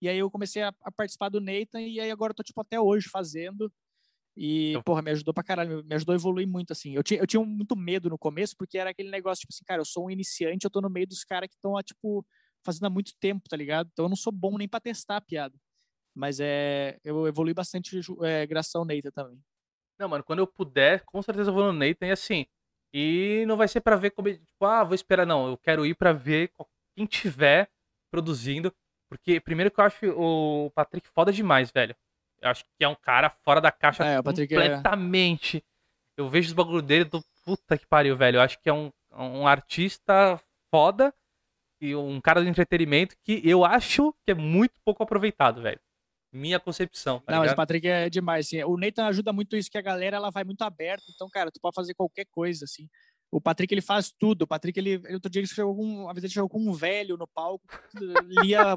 [0.00, 2.60] E aí eu comecei a, a, participar do Nathan e aí agora eu tô tipo
[2.60, 3.70] até hoje fazendo.
[4.36, 6.94] E, então porra, me ajudou pra caralho, me ajudou a evoluir muito, assim.
[6.94, 9.80] Eu tinha, eu tinha muito medo no começo, porque era aquele negócio, tipo assim, cara,
[9.80, 12.24] eu sou um iniciante, eu tô no meio dos caras que estão, tipo,
[12.64, 13.88] fazendo há muito tempo, tá ligado?
[13.92, 15.54] Então eu não sou bom nem pra testar a piada.
[16.14, 19.40] Mas é, eu evolui bastante é, graças ao Nathan também.
[19.98, 22.46] Não, mano, quando eu puder, com certeza eu vou no Nathan e assim.
[22.92, 25.48] E não vai ser para ver como, tipo, ah, vou esperar, não.
[25.48, 26.50] Eu quero ir para ver
[26.96, 27.70] quem tiver
[28.10, 28.74] produzindo.
[29.08, 31.94] Porque, primeiro que eu acho o Patrick foda demais, velho.
[32.40, 35.58] Eu acho que é um cara fora da caixa é, é completamente.
[35.58, 35.62] É...
[36.20, 38.36] Eu vejo os bagulho dele do puta que pariu, velho.
[38.36, 40.40] Eu acho que é um, um artista
[40.70, 41.14] foda
[41.82, 45.80] um cara do entretenimento que eu acho que é muito pouco aproveitado, velho
[46.32, 47.20] minha concepção.
[47.20, 47.46] Tá não, ligado?
[47.46, 48.62] mas o Patrick é demais, assim.
[48.64, 51.04] O Nathan ajuda muito isso, que a galera ela vai muito aberta.
[51.14, 52.88] Então, cara, tu pode fazer qualquer coisa, assim.
[53.30, 54.42] O Patrick, ele faz tudo.
[54.42, 57.16] O Patrick, ele, outro dia, ele chegou com, uma vez ele chegou com um velho
[57.16, 57.64] no palco,
[58.26, 58.76] lia,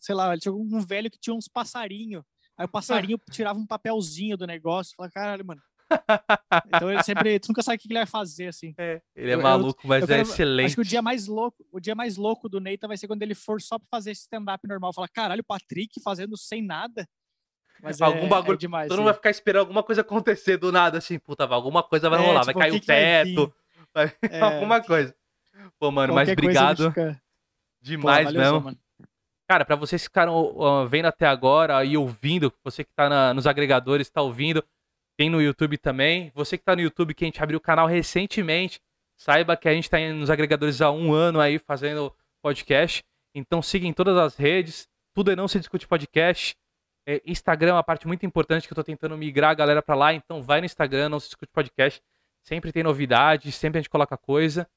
[0.00, 2.24] sei lá, ele chegou com um velho que tinha uns passarinhos.
[2.56, 4.94] Aí o passarinho tirava um papelzinho do negócio.
[4.96, 5.62] Fala, caralho, mano.
[6.66, 8.74] Então ele sempre, tu nunca sabe o que ele vai fazer, assim.
[8.78, 10.66] É, ele é eu, maluco, mas eu é quero, excelente.
[10.66, 13.22] Acho que o dia mais louco, o dia mais louco do Neita vai ser quando
[13.22, 14.92] ele for só pra fazer stand-up normal.
[14.92, 17.08] Falar, caralho, o Patrick fazendo sem nada.
[17.82, 18.54] Mas Algum é, bagulho.
[18.54, 21.82] É demais, todo mundo vai ficar esperando alguma coisa acontecer do nada, assim, puta, alguma
[21.82, 23.54] coisa vai é, rolar, tipo, vai cair o teto,
[23.92, 24.06] vai...
[24.06, 24.30] vai...
[24.30, 24.40] É.
[24.40, 25.14] alguma coisa.
[25.78, 26.88] Pô, mano, mas obrigado.
[26.90, 27.20] Fica...
[27.80, 28.60] Demais Pô, mesmo.
[28.60, 28.78] Mano.
[29.48, 33.34] Cara, para vocês que ficaram uh, vendo até agora e ouvindo, você que tá na,
[33.34, 34.64] nos agregadores, tá ouvindo,
[35.16, 36.30] tem no YouTube também.
[36.34, 38.80] Você que está no YouTube, que a gente abriu o canal recentemente,
[39.16, 43.04] saiba que a gente está nos agregadores há um ano aí fazendo podcast.
[43.34, 44.88] Então siga em todas as redes.
[45.14, 46.56] Tudo é não se discute podcast.
[47.06, 49.94] É, Instagram é uma parte muito importante que eu estou tentando migrar a galera para
[49.94, 50.12] lá.
[50.12, 52.02] Então vai no Instagram, não se discute podcast.
[52.42, 54.68] Sempre tem novidade, sempre a gente coloca coisa.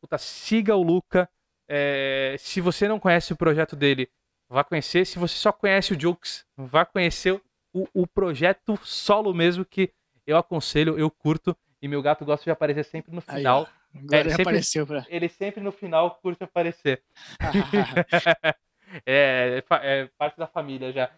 [0.00, 1.28] Puta, siga o Luca.
[1.66, 4.10] É, se você não conhece o projeto dele,
[4.48, 5.06] vá conhecer.
[5.06, 7.40] Se você só conhece o Jukes, vá conhecer
[7.74, 9.92] o, o projeto solo mesmo que
[10.26, 11.56] eu aconselho, eu curto.
[11.82, 13.68] E meu gato gosta de aparecer sempre no final.
[13.92, 15.04] Aí, agora é, ele sempre, apareceu pra...
[15.08, 17.02] Ele sempre no final curte aparecer.
[19.04, 21.10] é, é, parte da família já.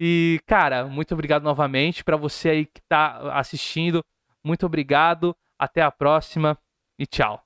[0.00, 2.02] E, cara, muito obrigado novamente.
[2.02, 4.02] para você aí que tá assistindo,
[4.42, 5.36] muito obrigado.
[5.58, 6.56] Até a próxima
[6.98, 7.45] e tchau.